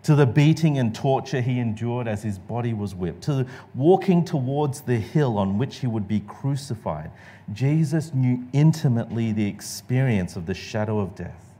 to 0.02 0.16
the 0.16 0.26
beating 0.26 0.78
and 0.78 0.94
torture 0.94 1.40
he 1.40 1.60
endured 1.60 2.08
as 2.08 2.22
his 2.22 2.38
body 2.38 2.74
was 2.74 2.94
whipped, 2.94 3.22
to 3.22 3.46
walking 3.74 4.24
towards 4.24 4.80
the 4.80 4.96
hill 4.96 5.38
on 5.38 5.58
which 5.58 5.76
he 5.76 5.86
would 5.86 6.08
be 6.08 6.20
crucified, 6.20 7.10
Jesus 7.52 8.12
knew 8.12 8.44
intimately 8.52 9.32
the 9.32 9.46
experience 9.46 10.34
of 10.34 10.46
the 10.46 10.54
shadow 10.54 10.98
of 10.98 11.14
death, 11.14 11.54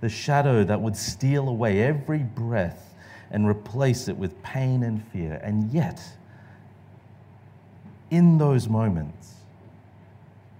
the 0.00 0.08
shadow 0.08 0.64
that 0.64 0.80
would 0.80 0.96
steal 0.96 1.48
away 1.48 1.82
every 1.82 2.18
breath 2.18 2.94
and 3.30 3.46
replace 3.46 4.08
it 4.08 4.16
with 4.16 4.42
pain 4.42 4.82
and 4.82 5.02
fear. 5.08 5.40
And 5.42 5.70
yet, 5.72 6.02
in 8.10 8.38
those 8.38 8.68
moments, 8.68 9.34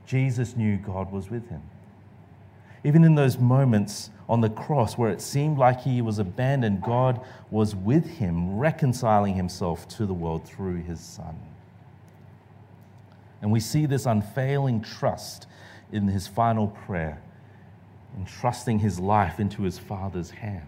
Jesus 0.06 0.56
knew 0.56 0.76
God 0.76 1.12
was 1.12 1.30
with 1.30 1.48
him. 1.48 1.62
Even 2.84 3.04
in 3.04 3.14
those 3.14 3.38
moments 3.38 4.10
on 4.28 4.40
the 4.40 4.50
cross 4.50 4.96
where 4.96 5.10
it 5.10 5.20
seemed 5.20 5.58
like 5.58 5.80
he 5.80 6.00
was 6.00 6.18
abandoned, 6.18 6.82
God 6.82 7.20
was 7.50 7.74
with 7.74 8.06
him, 8.06 8.58
reconciling 8.58 9.34
himself 9.34 9.88
to 9.88 10.06
the 10.06 10.14
world 10.14 10.46
through 10.46 10.82
his 10.82 11.00
Son. 11.00 11.38
And 13.40 13.50
we 13.50 13.60
see 13.60 13.86
this 13.86 14.06
unfailing 14.06 14.82
trust 14.82 15.46
in 15.92 16.08
his 16.08 16.26
final 16.26 16.68
prayer, 16.68 17.20
entrusting 18.16 18.78
his 18.80 18.98
life 18.98 19.40
into 19.40 19.62
his 19.62 19.78
Father's 19.78 20.30
hands. 20.30 20.64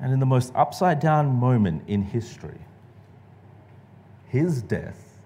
And 0.00 0.12
in 0.12 0.20
the 0.20 0.26
most 0.26 0.52
upside 0.54 1.00
down 1.00 1.28
moment 1.28 1.82
in 1.86 2.02
history, 2.02 2.58
his 4.28 4.62
death 4.62 5.18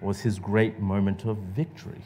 was 0.00 0.20
his 0.20 0.38
great 0.38 0.80
moment 0.80 1.24
of 1.24 1.36
victory. 1.36 2.02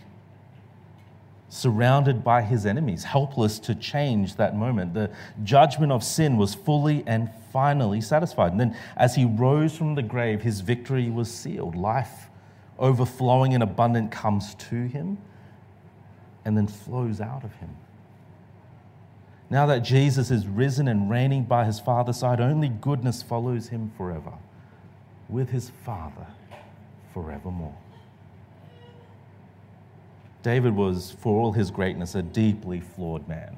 Surrounded 1.49 2.25
by 2.25 2.43
his 2.43 2.67
enemies, 2.67 3.05
helpless 3.05 3.59
to 3.61 3.75
change 3.75 4.37
that 4.37 4.57
moment, 4.57 4.95
the 4.95 5.11
judgment 5.45 5.93
of 5.93 6.03
sin 6.03 6.37
was 6.37 6.55
fully 6.55 7.05
and 7.07 7.31
finally 7.53 8.01
satisfied. 8.01 8.51
And 8.51 8.61
then, 8.61 8.77
as 8.97 9.15
he 9.15 9.25
rose 9.25 9.77
from 9.77 9.95
the 9.95 10.03
grave, 10.03 10.43
his 10.43 10.61
victory 10.61 11.11
was 11.11 11.33
sealed. 11.33 11.77
Life, 11.77 12.29
overflowing 12.79 13.55
and 13.55 13.63
abundant, 13.63 14.11
comes 14.11 14.55
to 14.55 14.87
him 14.87 15.19
and 16.45 16.57
then 16.57 16.67
flows 16.67 17.21
out 17.21 17.45
of 17.45 17.55
him. 17.55 17.77
Now 19.51 19.67
that 19.67 19.81
Jesus 19.81 20.31
is 20.31 20.47
risen 20.47 20.89
and 20.89 21.09
reigning 21.09 21.45
by 21.45 21.65
his 21.65 21.79
Father's 21.79 22.17
side, 22.17 22.41
only 22.41 22.69
goodness 22.69 23.23
follows 23.23 23.69
him 23.69 23.93
forever, 23.97 24.33
with 25.29 25.51
his 25.51 25.71
Father 25.85 26.27
forevermore. 27.13 27.77
David 30.45 30.77
was, 30.77 31.11
for 31.11 31.41
all 31.41 31.53
his 31.53 31.71
greatness, 31.71 32.15
a 32.15 32.23
deeply 32.23 32.79
flawed 32.79 33.27
man. 33.27 33.57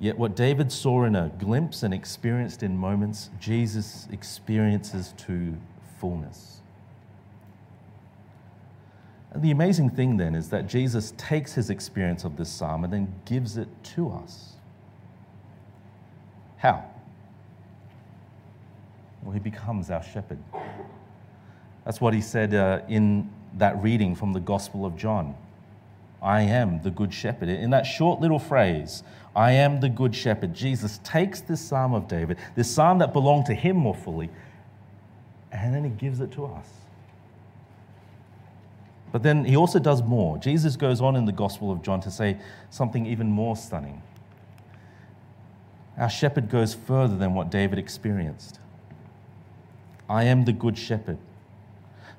Yet, 0.00 0.18
what 0.18 0.34
David 0.34 0.72
saw 0.72 1.04
in 1.04 1.14
a 1.14 1.30
glimpse 1.38 1.82
and 1.82 1.92
experienced 1.92 2.62
in 2.62 2.76
moments, 2.76 3.30
Jesus 3.38 4.08
experiences 4.10 5.12
to 5.18 5.54
fullness. 5.98 6.62
And 9.32 9.42
the 9.42 9.50
amazing 9.50 9.90
thing 9.90 10.16
then 10.16 10.34
is 10.34 10.48
that 10.48 10.66
Jesus 10.66 11.12
takes 11.18 11.52
his 11.52 11.68
experience 11.68 12.24
of 12.24 12.38
this 12.38 12.48
psalm 12.48 12.82
and 12.82 12.92
then 12.92 13.14
gives 13.26 13.58
it 13.58 13.68
to 13.96 14.10
us. 14.12 14.54
How? 16.56 16.84
Well, 19.22 19.32
he 19.32 19.40
becomes 19.40 19.90
our 19.90 20.02
shepherd. 20.02 20.38
That's 21.84 22.00
what 22.00 22.14
he 22.14 22.22
said 22.22 22.54
uh, 22.54 22.80
in 22.88 23.28
that 23.58 23.82
reading 23.82 24.14
from 24.14 24.32
the 24.32 24.40
Gospel 24.40 24.84
of 24.84 24.96
John. 24.96 25.34
I 26.22 26.42
am 26.42 26.82
the 26.82 26.90
good 26.90 27.12
shepherd. 27.12 27.48
In 27.48 27.70
that 27.70 27.82
short 27.84 28.20
little 28.20 28.38
phrase, 28.38 29.02
I 29.36 29.52
am 29.52 29.80
the 29.80 29.88
good 29.88 30.14
shepherd, 30.14 30.54
Jesus 30.54 31.00
takes 31.04 31.40
this 31.40 31.60
psalm 31.60 31.92
of 31.92 32.08
David, 32.08 32.38
this 32.54 32.70
psalm 32.70 32.98
that 32.98 33.12
belonged 33.12 33.46
to 33.46 33.54
him 33.54 33.76
more 33.76 33.94
fully, 33.94 34.30
and 35.52 35.74
then 35.74 35.84
he 35.84 35.90
gives 35.90 36.20
it 36.20 36.32
to 36.32 36.46
us. 36.46 36.68
But 39.12 39.22
then 39.22 39.44
he 39.44 39.56
also 39.56 39.78
does 39.78 40.02
more. 40.02 40.38
Jesus 40.38 40.76
goes 40.76 41.00
on 41.00 41.14
in 41.14 41.24
the 41.24 41.32
Gospel 41.32 41.70
of 41.70 41.82
John 41.82 42.00
to 42.00 42.10
say 42.10 42.36
something 42.70 43.06
even 43.06 43.30
more 43.30 43.54
stunning. 43.54 44.02
Our 45.96 46.10
shepherd 46.10 46.48
goes 46.48 46.74
further 46.74 47.16
than 47.16 47.34
what 47.34 47.50
David 47.50 47.78
experienced. 47.78 48.58
I 50.08 50.24
am 50.24 50.44
the 50.44 50.52
good 50.52 50.76
shepherd. 50.76 51.18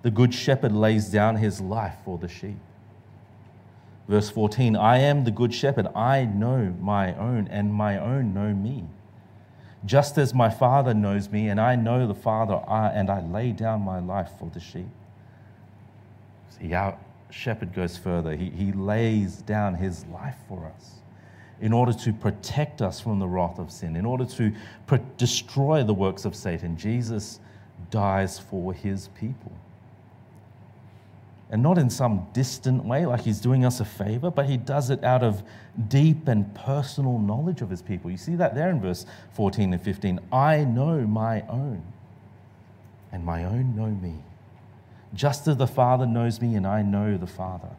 The 0.05 0.11
good 0.11 0.35
shepherd 0.35 0.71
lays 0.71 1.09
down 1.09 1.37
his 1.37 1.59
life 1.59 1.95
for 2.05 2.19
the 2.19 2.27
sheep. 2.27 2.59
Verse 4.07 4.29
14 4.29 4.75
I 4.75 4.99
am 4.99 5.23
the 5.23 5.31
good 5.31 5.51
shepherd. 5.51 5.87
I 5.95 6.25
know 6.25 6.75
my 6.79 7.15
own, 7.15 7.47
and 7.47 7.73
my 7.73 7.97
own 7.97 8.31
know 8.31 8.53
me. 8.53 8.83
Just 9.83 10.19
as 10.19 10.31
my 10.31 10.47
Father 10.47 10.93
knows 10.93 11.31
me, 11.31 11.47
and 11.47 11.59
I 11.59 11.75
know 11.75 12.05
the 12.05 12.13
Father, 12.13 12.61
I, 12.67 12.89
and 12.89 13.09
I 13.09 13.21
lay 13.21 13.51
down 13.51 13.81
my 13.81 13.97
life 13.97 14.29
for 14.37 14.47
the 14.53 14.59
sheep. 14.59 14.85
See, 16.49 16.71
our 16.75 16.99
shepherd 17.31 17.73
goes 17.73 17.97
further. 17.97 18.35
He, 18.35 18.51
he 18.51 18.73
lays 18.73 19.37
down 19.37 19.73
his 19.73 20.05
life 20.13 20.37
for 20.47 20.67
us 20.67 20.97
in 21.59 21.73
order 21.73 21.93
to 21.93 22.13
protect 22.13 22.79
us 22.79 22.99
from 23.01 23.17
the 23.17 23.27
wrath 23.27 23.57
of 23.57 23.71
sin, 23.71 23.95
in 23.95 24.05
order 24.05 24.25
to 24.25 24.53
pro- 24.85 24.99
destroy 25.17 25.83
the 25.83 25.95
works 25.95 26.25
of 26.25 26.35
Satan. 26.35 26.77
Jesus 26.77 27.39
dies 27.89 28.37
for 28.37 28.71
his 28.71 29.07
people. 29.19 29.51
And 31.51 31.61
not 31.61 31.77
in 31.77 31.89
some 31.89 32.27
distant 32.33 32.85
way, 32.85 33.05
like 33.05 33.21
he's 33.21 33.39
doing 33.39 33.65
us 33.65 33.79
a 33.79 33.85
favor, 33.85 34.31
but 34.31 34.47
he 34.47 34.57
does 34.57 34.89
it 34.89 35.03
out 35.03 35.23
of 35.23 35.43
deep 35.87 36.27
and 36.27 36.53
personal 36.55 37.19
knowledge 37.19 37.61
of 37.61 37.69
his 37.69 37.83
people. 37.83 38.09
You 38.09 38.17
see 38.17 38.35
that 38.35 38.55
there 38.55 38.69
in 38.71 38.81
verse 38.81 39.05
14 39.33 39.73
and 39.73 39.81
15. 39.81 40.19
I 40.31 40.63
know 40.63 41.01
my 41.01 41.41
own, 41.41 41.83
and 43.11 43.23
my 43.23 43.43
own 43.43 43.75
know 43.75 43.89
me 43.89 44.23
just 45.15 45.47
as 45.47 45.57
the 45.57 45.67
Father 45.67 46.05
knows 46.05 46.41
me 46.41 46.55
and 46.55 46.67
I 46.67 46.81
know 46.81 47.17
the 47.17 47.27
Father. 47.27 47.69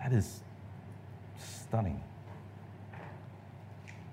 That 0.00 0.12
is 0.12 0.40
stunning. 1.38 2.02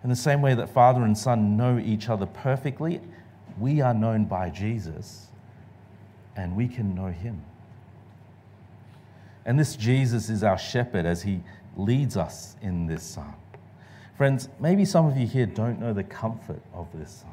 In 0.04 0.10
the 0.10 0.16
same 0.16 0.42
way 0.42 0.54
that 0.54 0.70
Father 0.70 1.04
and 1.04 1.18
Son 1.18 1.58
know 1.58 1.80
each 1.80 2.10
other 2.10 2.26
perfectly, 2.26 3.02
we 3.60 3.82
are 3.82 3.94
known 3.94 4.26
by 4.26 4.50
Jesus 4.50 5.28
and 6.36 6.56
we 6.56 6.68
can 6.68 6.96
know 6.96 7.08
him. 7.08 7.44
And 9.46 9.60
this 9.60 9.76
Jesus 9.76 10.30
is 10.30 10.44
our 10.44 10.58
shepherd 10.58 11.06
as 11.06 11.22
he 11.22 11.42
leads 11.76 12.16
us 12.18 12.56
in 12.62 12.88
this 12.88 13.04
psalm. 13.04 13.36
Friends, 14.18 14.48
maybe 14.60 14.86
some 14.86 15.06
of 15.06 15.18
you 15.18 15.28
here 15.28 15.46
don't 15.46 15.80
know 15.80 15.94
the 15.94 16.04
comfort 16.04 16.62
of 16.74 16.88
this 16.94 17.12
psalm. 17.12 17.32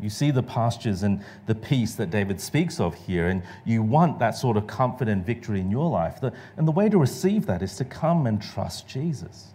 You 0.00 0.10
see 0.10 0.30
the 0.30 0.42
pastures 0.42 1.02
and 1.02 1.24
the 1.46 1.56
peace 1.56 1.96
that 1.96 2.10
David 2.10 2.40
speaks 2.40 2.78
of 2.78 2.94
here, 2.94 3.28
and 3.28 3.42
you 3.64 3.82
want 3.82 4.20
that 4.20 4.36
sort 4.36 4.56
of 4.56 4.66
comfort 4.66 5.08
and 5.08 5.26
victory 5.26 5.60
in 5.60 5.70
your 5.70 5.90
life. 5.90 6.22
And 6.56 6.68
the 6.68 6.72
way 6.72 6.88
to 6.88 6.98
receive 6.98 7.46
that 7.46 7.62
is 7.62 7.74
to 7.76 7.84
come 7.84 8.26
and 8.26 8.40
trust 8.40 8.86
Jesus. 8.86 9.48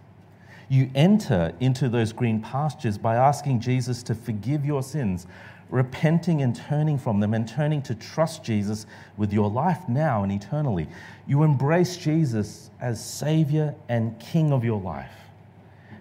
You 0.68 0.90
enter 0.94 1.52
into 1.60 1.88
those 1.88 2.12
green 2.12 2.40
pastures 2.40 2.98
by 2.98 3.16
asking 3.16 3.60
Jesus 3.60 4.02
to 4.04 4.14
forgive 4.14 4.66
your 4.66 4.82
sins, 4.82 5.26
repenting 5.74 6.40
and 6.40 6.54
turning 6.54 6.96
from 6.96 7.18
them, 7.18 7.34
and 7.34 7.48
turning 7.48 7.82
to 7.82 7.96
trust 7.96 8.44
Jesus 8.44 8.86
with 9.16 9.32
your 9.32 9.50
life 9.50 9.88
now 9.88 10.22
and 10.22 10.30
eternally. 10.30 10.86
You 11.26 11.42
embrace 11.42 11.96
Jesus 11.96 12.70
as 12.80 13.04
Savior 13.04 13.74
and 13.88 14.16
King 14.20 14.52
of 14.52 14.64
your 14.64 14.80
life. 14.80 15.10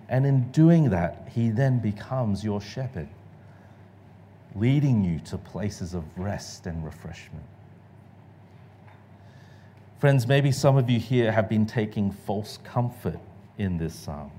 And 0.09 0.27
in 0.27 0.51
doing 0.51 0.91
that, 0.91 1.27
He 1.33 1.49
then 1.49 1.79
becomes 1.79 2.43
your 2.43 2.61
shepherd 2.61 3.07
leading 4.55 5.03
you 5.03 5.19
to 5.21 5.39
places 5.39 5.95
of 5.95 6.03
rest 6.15 6.67
and 6.67 6.85
refreshment. 6.85 7.43
Friends, 9.97 10.27
maybe 10.27 10.51
some 10.51 10.77
of 10.77 10.87
you 10.87 10.99
here 10.99 11.31
have 11.31 11.49
been 11.49 11.65
taking 11.65 12.11
false 12.11 12.59
comfort 12.63 13.19
in 13.57 13.79
this 13.79 13.95
psalm. 13.95 14.29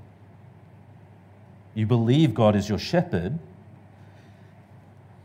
You 1.75 1.87
believe 1.87 2.35
God 2.35 2.55
is 2.55 2.69
your 2.69 2.79
shepherd, 2.79 3.37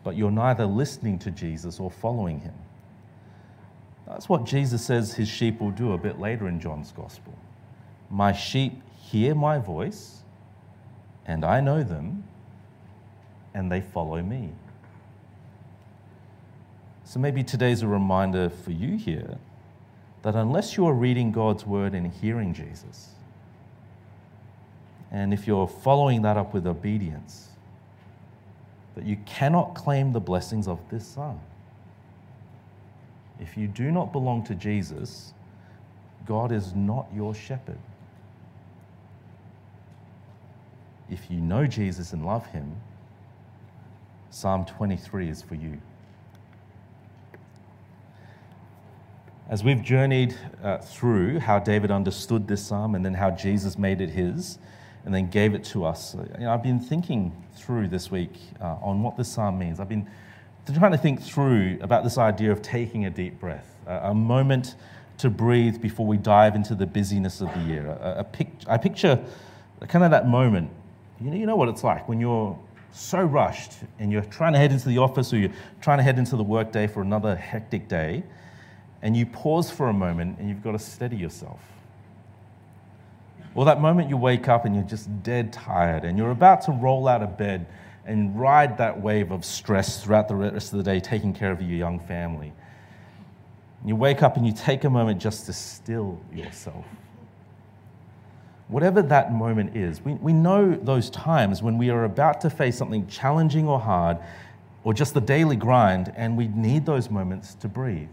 but 0.03 0.15
you're 0.15 0.31
neither 0.31 0.65
listening 0.65 1.19
to 1.19 1.31
Jesus 1.31 1.79
or 1.79 1.91
following 1.91 2.39
him. 2.39 2.55
That's 4.07 4.27
what 4.27 4.45
Jesus 4.45 4.83
says 4.83 5.13
his 5.13 5.27
sheep 5.29 5.61
will 5.61 5.71
do 5.71 5.93
a 5.93 5.97
bit 5.97 6.19
later 6.19 6.47
in 6.47 6.59
John's 6.59 6.91
gospel. 6.91 7.37
My 8.09 8.33
sheep 8.33 8.81
hear 8.97 9.35
my 9.35 9.59
voice, 9.59 10.23
and 11.25 11.45
I 11.45 11.59
know 11.59 11.83
them, 11.83 12.23
and 13.53 13.71
they 13.71 13.81
follow 13.81 14.21
me. 14.21 14.49
So 17.03 17.19
maybe 17.19 17.43
today's 17.43 17.81
a 17.81 17.87
reminder 17.87 18.49
for 18.49 18.71
you 18.71 18.97
here 18.97 19.37
that 20.21 20.35
unless 20.35 20.75
you 20.77 20.87
are 20.87 20.93
reading 20.93 21.31
God's 21.31 21.65
word 21.65 21.93
and 21.93 22.11
hearing 22.11 22.53
Jesus, 22.53 23.09
and 25.11 25.33
if 25.33 25.47
you're 25.47 25.67
following 25.67 26.21
that 26.23 26.37
up 26.37 26.53
with 26.53 26.67
obedience, 26.67 27.48
that 28.99 29.07
you 29.07 29.15
cannot 29.25 29.75
claim 29.75 30.11
the 30.11 30.19
blessings 30.19 30.67
of 30.67 30.77
this 30.89 31.07
psalm. 31.07 31.39
If 33.39 33.55
you 33.55 33.65
do 33.65 33.91
not 33.91 34.11
belong 34.11 34.43
to 34.43 34.55
Jesus, 34.55 35.33
God 36.25 36.51
is 36.51 36.75
not 36.75 37.07
your 37.15 37.33
shepherd. 37.33 37.77
If 41.09 41.31
you 41.31 41.39
know 41.39 41.65
Jesus 41.65 42.11
and 42.11 42.25
love 42.25 42.45
him, 42.47 42.75
Psalm 44.31 44.65
23 44.65 45.29
is 45.29 45.41
for 45.41 45.55
you. 45.55 45.79
As 49.47 49.63
we've 49.63 49.81
journeyed 49.81 50.35
uh, 50.61 50.79
through 50.79 51.39
how 51.39 51.57
David 51.59 51.89
understood 51.89 52.49
this 52.49 52.67
psalm 52.67 52.95
and 52.95 53.05
then 53.05 53.13
how 53.13 53.31
Jesus 53.31 53.77
made 53.77 54.01
it 54.01 54.09
his 54.09 54.59
and 55.09 55.15
then 55.15 55.27
gave 55.27 55.55
it 55.55 55.63
to 55.63 55.83
us, 55.85 56.13
you 56.37 56.43
know, 56.43 56.53
I've 56.53 56.61
been 56.61 56.79
thinking 56.79 57.35
through 57.55 57.87
this 57.87 58.11
week 58.11 58.31
uh, 58.61 58.75
on 58.79 59.01
what 59.01 59.17
this 59.17 59.27
psalm 59.27 59.57
means. 59.57 59.79
I've 59.79 59.89
been 59.89 60.07
trying 60.77 60.91
to 60.91 60.99
think 60.99 61.19
through 61.19 61.79
about 61.81 62.03
this 62.03 62.19
idea 62.19 62.51
of 62.51 62.61
taking 62.61 63.07
a 63.07 63.09
deep 63.09 63.39
breath, 63.39 63.75
a 63.87 64.13
moment 64.13 64.75
to 65.17 65.31
breathe 65.31 65.81
before 65.81 66.05
we 66.05 66.17
dive 66.17 66.53
into 66.53 66.75
the 66.75 66.85
busyness 66.85 67.41
of 67.41 67.51
the 67.55 67.59
year. 67.61 67.87
A, 67.87 68.17
a 68.19 68.23
pic- 68.23 68.53
I 68.67 68.77
picture 68.77 69.19
kind 69.87 70.05
of 70.05 70.11
that 70.11 70.27
moment. 70.27 70.69
You 71.19 71.31
know, 71.31 71.37
you 71.37 71.47
know 71.47 71.55
what 71.55 71.69
it's 71.69 71.83
like 71.83 72.07
when 72.07 72.19
you're 72.19 72.55
so 72.91 73.23
rushed 73.23 73.71
and 73.97 74.11
you're 74.11 74.21
trying 74.21 74.53
to 74.53 74.59
head 74.59 74.71
into 74.71 74.89
the 74.89 74.99
office 74.99 75.33
or 75.33 75.37
you're 75.37 75.53
trying 75.81 75.97
to 75.97 76.03
head 76.03 76.19
into 76.19 76.35
the 76.35 76.43
workday 76.43 76.85
for 76.85 77.01
another 77.01 77.35
hectic 77.35 77.87
day 77.87 78.21
and 79.01 79.17
you 79.17 79.25
pause 79.25 79.71
for 79.71 79.89
a 79.89 79.93
moment 79.93 80.37
and 80.37 80.49
you've 80.49 80.61
got 80.61 80.73
to 80.73 80.79
steady 80.79 81.15
yourself. 81.15 81.59
Or 83.55 83.65
that 83.65 83.81
moment 83.81 84.09
you 84.09 84.17
wake 84.17 84.47
up 84.47 84.65
and 84.65 84.75
you're 84.75 84.83
just 84.83 85.23
dead 85.23 85.51
tired 85.51 86.03
and 86.03 86.17
you're 86.17 86.31
about 86.31 86.61
to 86.63 86.71
roll 86.71 87.07
out 87.07 87.23
of 87.23 87.37
bed 87.37 87.67
and 88.05 88.39
ride 88.39 88.77
that 88.77 88.99
wave 89.01 89.31
of 89.31 89.45
stress 89.45 90.03
throughout 90.03 90.27
the 90.27 90.35
rest 90.35 90.71
of 90.71 90.77
the 90.77 90.83
day, 90.83 90.99
taking 90.99 91.33
care 91.33 91.51
of 91.51 91.61
your 91.61 91.77
young 91.77 91.99
family. 91.99 92.53
You 93.85 93.95
wake 93.95 94.23
up 94.23 94.37
and 94.37 94.45
you 94.45 94.53
take 94.53 94.83
a 94.83 94.89
moment 94.89 95.21
just 95.21 95.45
to 95.45 95.53
still 95.53 96.19
yourself. 96.33 96.85
Whatever 98.67 99.01
that 99.01 99.33
moment 99.33 99.75
is, 99.75 100.01
we, 100.01 100.13
we 100.13 100.33
know 100.33 100.75
those 100.75 101.09
times 101.09 101.63
when 101.63 101.77
we 101.77 101.89
are 101.89 102.05
about 102.05 102.41
to 102.41 102.49
face 102.49 102.77
something 102.77 103.07
challenging 103.07 103.67
or 103.67 103.79
hard 103.79 104.17
or 104.83 104.93
just 104.93 105.13
the 105.13 105.21
daily 105.21 105.55
grind, 105.55 106.13
and 106.15 106.37
we 106.37 106.47
need 106.47 106.85
those 106.85 107.09
moments 107.09 107.53
to 107.55 107.67
breathe. 107.67 108.09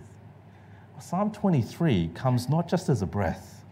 Psalm 0.98 1.30
23 1.30 2.10
comes 2.14 2.48
not 2.48 2.68
just 2.68 2.88
as 2.88 3.02
a 3.02 3.06
breath, 3.06 3.64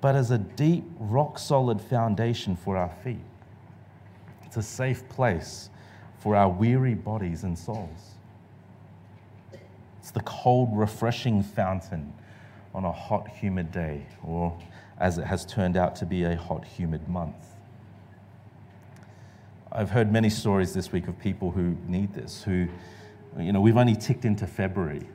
but 0.00 0.14
as 0.16 0.30
a 0.30 0.38
deep, 0.38 0.84
rock 0.98 1.38
solid 1.38 1.80
foundation 1.80 2.56
for 2.56 2.76
our 2.76 2.90
feet. 3.04 3.18
It's 4.44 4.56
a 4.56 4.62
safe 4.62 5.08
place 5.08 5.70
for 6.18 6.34
our 6.34 6.48
weary 6.48 6.94
bodies 6.94 7.44
and 7.44 7.58
souls. 7.58 8.14
It's 10.00 10.10
the 10.10 10.20
cold, 10.20 10.70
refreshing 10.72 11.42
fountain 11.42 12.12
on 12.74 12.84
a 12.84 12.92
hot, 12.92 13.28
humid 13.28 13.70
day, 13.70 14.06
or 14.24 14.56
as 14.98 15.18
it 15.18 15.26
has 15.26 15.44
turned 15.44 15.76
out 15.76 15.94
to 15.96 16.06
be 16.06 16.24
a 16.24 16.36
hot, 16.36 16.64
humid 16.64 17.08
month. 17.08 17.36
I've 19.72 19.90
heard 19.90 20.10
many 20.12 20.30
stories 20.30 20.72
this 20.74 20.90
week 20.90 21.06
of 21.06 21.18
people 21.18 21.52
who 21.52 21.76
need 21.86 22.12
this, 22.12 22.42
who, 22.42 22.66
you 23.38 23.52
know, 23.52 23.60
we've 23.60 23.76
only 23.76 23.94
ticked 23.94 24.24
into 24.24 24.46
February 24.46 25.06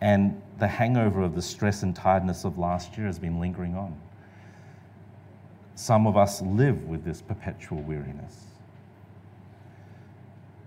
and 0.00 0.40
the 0.58 0.66
hangover 0.66 1.22
of 1.22 1.34
the 1.34 1.42
stress 1.42 1.82
and 1.82 1.94
tiredness 1.94 2.44
of 2.44 2.58
last 2.58 2.96
year 2.98 3.06
has 3.06 3.18
been 3.18 3.38
lingering 3.40 3.76
on. 3.76 3.96
Some 5.76 6.06
of 6.06 6.16
us 6.16 6.42
live 6.42 6.84
with 6.84 7.04
this 7.04 7.22
perpetual 7.22 7.80
weariness. 7.82 8.44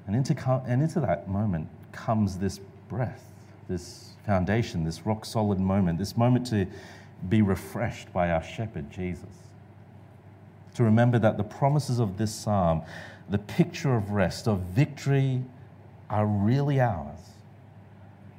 And 0.08 0.16
into, 0.16 0.34
and 0.66 0.82
into 0.82 1.02
that 1.02 1.28
moment 1.28 1.68
comes 1.92 2.38
this 2.38 2.60
breath, 2.88 3.24
this 3.68 4.14
foundation, 4.26 4.86
this 4.86 5.06
rock 5.06 5.26
solid 5.26 5.60
moment, 5.60 6.00
this 6.00 6.16
moment 6.16 6.48
to 6.48 6.66
be 7.28 7.42
refreshed 7.42 8.12
by 8.14 8.32
our 8.32 8.42
shepherd, 8.42 8.90
Jesus. 8.90 9.26
To 10.76 10.84
remember 10.84 11.20
that 11.20 11.36
the 11.36 11.44
promises 11.44 12.00
of 12.00 12.18
this 12.18 12.34
psalm, 12.34 12.82
the 13.30 13.38
picture 13.38 13.94
of 13.94 14.12
rest, 14.12 14.48
of 14.48 14.60
victory, 14.60 15.44
are 16.10 16.26
really 16.26 16.80
ours 16.80 17.31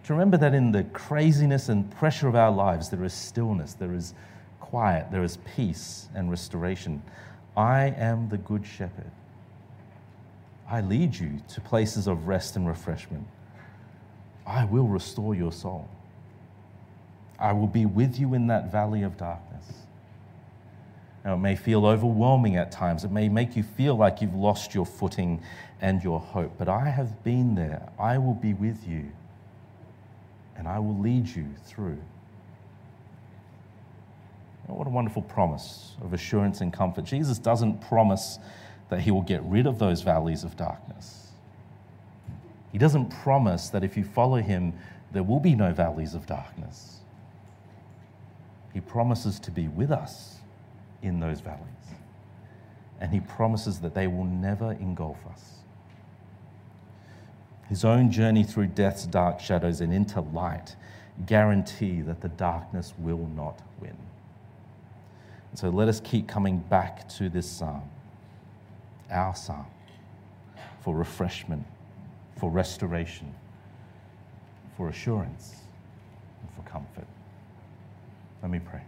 to 0.04 0.12
remember 0.12 0.36
that 0.38 0.54
in 0.54 0.72
the 0.72 0.84
craziness 0.84 1.68
and 1.68 1.88
pressure 1.92 2.28
of 2.28 2.34
our 2.34 2.50
lives, 2.50 2.88
there 2.88 3.04
is 3.04 3.12
stillness, 3.12 3.74
there 3.74 3.94
is 3.94 4.14
quiet, 4.60 5.06
there 5.12 5.22
is 5.22 5.38
peace 5.54 6.08
and 6.14 6.30
restoration. 6.30 7.02
I 7.56 7.94
am 7.96 8.28
the 8.28 8.38
good 8.38 8.66
shepherd. 8.66 9.10
I 10.68 10.80
lead 10.80 11.14
you 11.14 11.40
to 11.50 11.60
places 11.60 12.06
of 12.06 12.26
rest 12.26 12.56
and 12.56 12.66
refreshment. 12.66 13.26
I 14.46 14.64
will 14.64 14.88
restore 14.88 15.34
your 15.34 15.52
soul. 15.52 15.88
I 17.38 17.52
will 17.52 17.66
be 17.66 17.86
with 17.86 18.18
you 18.18 18.34
in 18.34 18.48
that 18.48 18.72
valley 18.72 19.02
of 19.02 19.16
darkness. 19.16 19.64
Now, 21.24 21.34
it 21.34 21.38
may 21.38 21.54
feel 21.54 21.86
overwhelming 21.86 22.56
at 22.56 22.72
times. 22.72 23.04
It 23.04 23.12
may 23.12 23.28
make 23.28 23.54
you 23.54 23.62
feel 23.62 23.94
like 23.94 24.20
you've 24.20 24.34
lost 24.34 24.74
your 24.74 24.86
footing 24.86 25.40
and 25.80 26.02
your 26.02 26.18
hope, 26.18 26.54
but 26.58 26.68
I 26.68 26.88
have 26.88 27.22
been 27.22 27.54
there. 27.54 27.88
I 27.98 28.18
will 28.18 28.34
be 28.34 28.54
with 28.54 28.88
you 28.88 29.12
and 30.56 30.68
I 30.68 30.78
will 30.78 30.98
lead 30.98 31.28
you 31.28 31.46
through. 31.64 31.98
Oh, 34.68 34.74
what 34.74 34.86
a 34.86 34.90
wonderful 34.90 35.22
promise 35.22 35.94
of 36.02 36.12
assurance 36.12 36.60
and 36.60 36.72
comfort. 36.72 37.04
Jesus 37.04 37.38
doesn't 37.38 37.80
promise 37.80 38.38
that 38.88 39.00
he 39.00 39.10
will 39.10 39.22
get 39.22 39.42
rid 39.44 39.66
of 39.66 39.78
those 39.78 40.02
valleys 40.02 40.44
of 40.44 40.56
darkness. 40.56 41.28
He 42.70 42.78
doesn't 42.78 43.10
promise 43.10 43.68
that 43.70 43.84
if 43.84 43.96
you 43.96 44.04
follow 44.04 44.36
him, 44.36 44.72
there 45.12 45.22
will 45.22 45.40
be 45.40 45.54
no 45.54 45.72
valleys 45.72 46.14
of 46.14 46.26
darkness. 46.26 47.00
He 48.72 48.80
promises 48.80 49.38
to 49.40 49.50
be 49.50 49.68
with 49.68 49.90
us 49.90 50.36
in 51.02 51.20
those 51.20 51.40
valleys. 51.40 51.60
And 53.00 53.12
he 53.12 53.20
promises 53.20 53.80
that 53.80 53.94
they 53.94 54.06
will 54.06 54.24
never 54.24 54.72
engulf 54.72 55.18
us 55.26 55.52
his 57.72 57.86
own 57.86 58.10
journey 58.10 58.44
through 58.44 58.66
death's 58.66 59.06
dark 59.06 59.40
shadows 59.40 59.80
and 59.80 59.94
into 59.94 60.20
light 60.20 60.76
guarantee 61.24 62.02
that 62.02 62.20
the 62.20 62.28
darkness 62.28 62.92
will 62.98 63.26
not 63.34 63.62
win. 63.80 63.96
And 65.48 65.58
so 65.58 65.70
let 65.70 65.88
us 65.88 65.98
keep 65.98 66.28
coming 66.28 66.58
back 66.58 67.08
to 67.16 67.30
this 67.30 67.50
psalm, 67.50 67.88
our 69.10 69.34
psalm, 69.34 69.64
for 70.82 70.94
refreshment, 70.94 71.64
for 72.36 72.50
restoration, 72.50 73.34
for 74.76 74.90
assurance, 74.90 75.56
and 76.42 76.50
for 76.54 76.70
comfort. 76.70 77.06
Let 78.42 78.50
me 78.50 78.58
pray. 78.58 78.82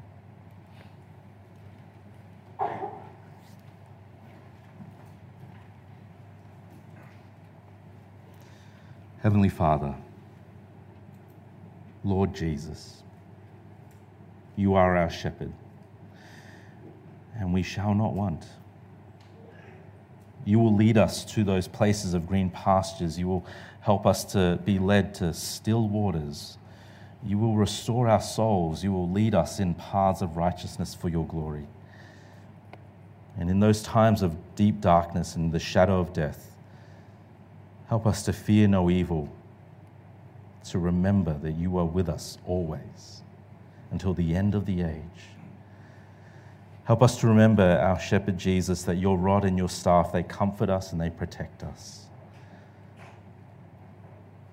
Heavenly 9.24 9.48
Father, 9.48 9.94
Lord 12.04 12.34
Jesus, 12.34 13.02
you 14.54 14.74
are 14.74 14.98
our 14.98 15.08
shepherd, 15.08 15.50
and 17.34 17.54
we 17.54 17.62
shall 17.62 17.94
not 17.94 18.12
want. 18.12 18.44
You 20.44 20.58
will 20.58 20.76
lead 20.76 20.98
us 20.98 21.24
to 21.32 21.42
those 21.42 21.66
places 21.66 22.12
of 22.12 22.26
green 22.26 22.50
pastures. 22.50 23.18
You 23.18 23.26
will 23.26 23.46
help 23.80 24.04
us 24.04 24.24
to 24.32 24.60
be 24.62 24.78
led 24.78 25.14
to 25.14 25.32
still 25.32 25.88
waters. 25.88 26.58
You 27.24 27.38
will 27.38 27.56
restore 27.56 28.06
our 28.06 28.20
souls. 28.20 28.84
You 28.84 28.92
will 28.92 29.08
lead 29.08 29.34
us 29.34 29.58
in 29.58 29.72
paths 29.72 30.20
of 30.20 30.36
righteousness 30.36 30.94
for 30.94 31.08
your 31.08 31.24
glory. 31.24 31.66
And 33.38 33.48
in 33.48 33.58
those 33.58 33.82
times 33.82 34.20
of 34.20 34.36
deep 34.54 34.82
darkness 34.82 35.34
and 35.34 35.50
the 35.50 35.58
shadow 35.58 35.98
of 35.98 36.12
death, 36.12 36.53
help 37.88 38.06
us 38.06 38.22
to 38.24 38.32
fear 38.32 38.66
no 38.66 38.90
evil, 38.90 39.28
to 40.64 40.78
remember 40.78 41.34
that 41.42 41.52
you 41.52 41.76
are 41.78 41.84
with 41.84 42.08
us 42.08 42.38
always 42.46 43.22
until 43.90 44.14
the 44.14 44.34
end 44.34 44.54
of 44.54 44.66
the 44.66 44.82
age. 44.82 45.28
Help 46.84 47.02
us 47.02 47.18
to 47.20 47.26
remember, 47.26 47.62
our 47.62 47.98
shepherd 47.98 48.36
Jesus, 48.36 48.82
that 48.82 48.96
your 48.96 49.16
rod 49.16 49.44
and 49.44 49.56
your 49.56 49.68
staff, 49.68 50.12
they 50.12 50.22
comfort 50.22 50.68
us 50.68 50.92
and 50.92 51.00
they 51.00 51.10
protect 51.10 51.62
us. 51.62 52.06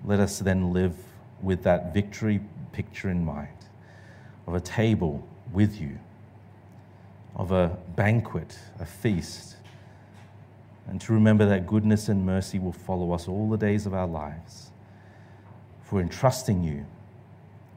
Let 0.04 0.18
us 0.18 0.38
then 0.38 0.72
live 0.72 0.96
with 1.42 1.62
that 1.64 1.92
victory 1.92 2.40
picture 2.72 3.10
in 3.10 3.24
mind 3.24 3.48
of 4.46 4.54
a 4.54 4.60
table 4.60 5.26
with 5.52 5.80
you, 5.80 5.98
of 7.36 7.52
a 7.52 7.76
banquet, 7.96 8.58
a 8.80 8.86
feast, 8.86 9.56
and 10.88 11.00
to 11.00 11.12
remember 11.12 11.46
that 11.46 11.66
goodness 11.66 12.08
and 12.08 12.24
mercy 12.24 12.58
will 12.58 12.72
follow 12.72 13.12
us 13.12 13.28
all 13.28 13.48
the 13.48 13.56
days 13.56 13.86
of 13.86 13.94
our 13.94 14.06
lives. 14.06 14.70
For 15.82 16.00
in 16.00 16.08
trusting 16.08 16.64
you, 16.64 16.84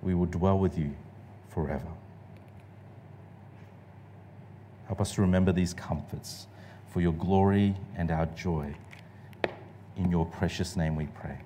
we 0.02 0.13
will 0.13 0.26
dwell 0.26 0.58
with 0.58 0.78
you 0.78 0.96
forever. 1.50 1.88
Help 4.88 5.02
us 5.02 5.13
to 5.15 5.22
remember 5.22 5.52
these 5.52 5.74
comforts 5.74 6.48
for 6.88 7.02
your 7.02 7.13
glory 7.13 7.76
and 7.98 8.12
our 8.12 8.26
joy. 8.28 8.76
In 9.98 10.12
your 10.12 10.26
precious 10.26 10.76
name 10.76 10.96
we 10.96 11.08
pray. 11.08 11.38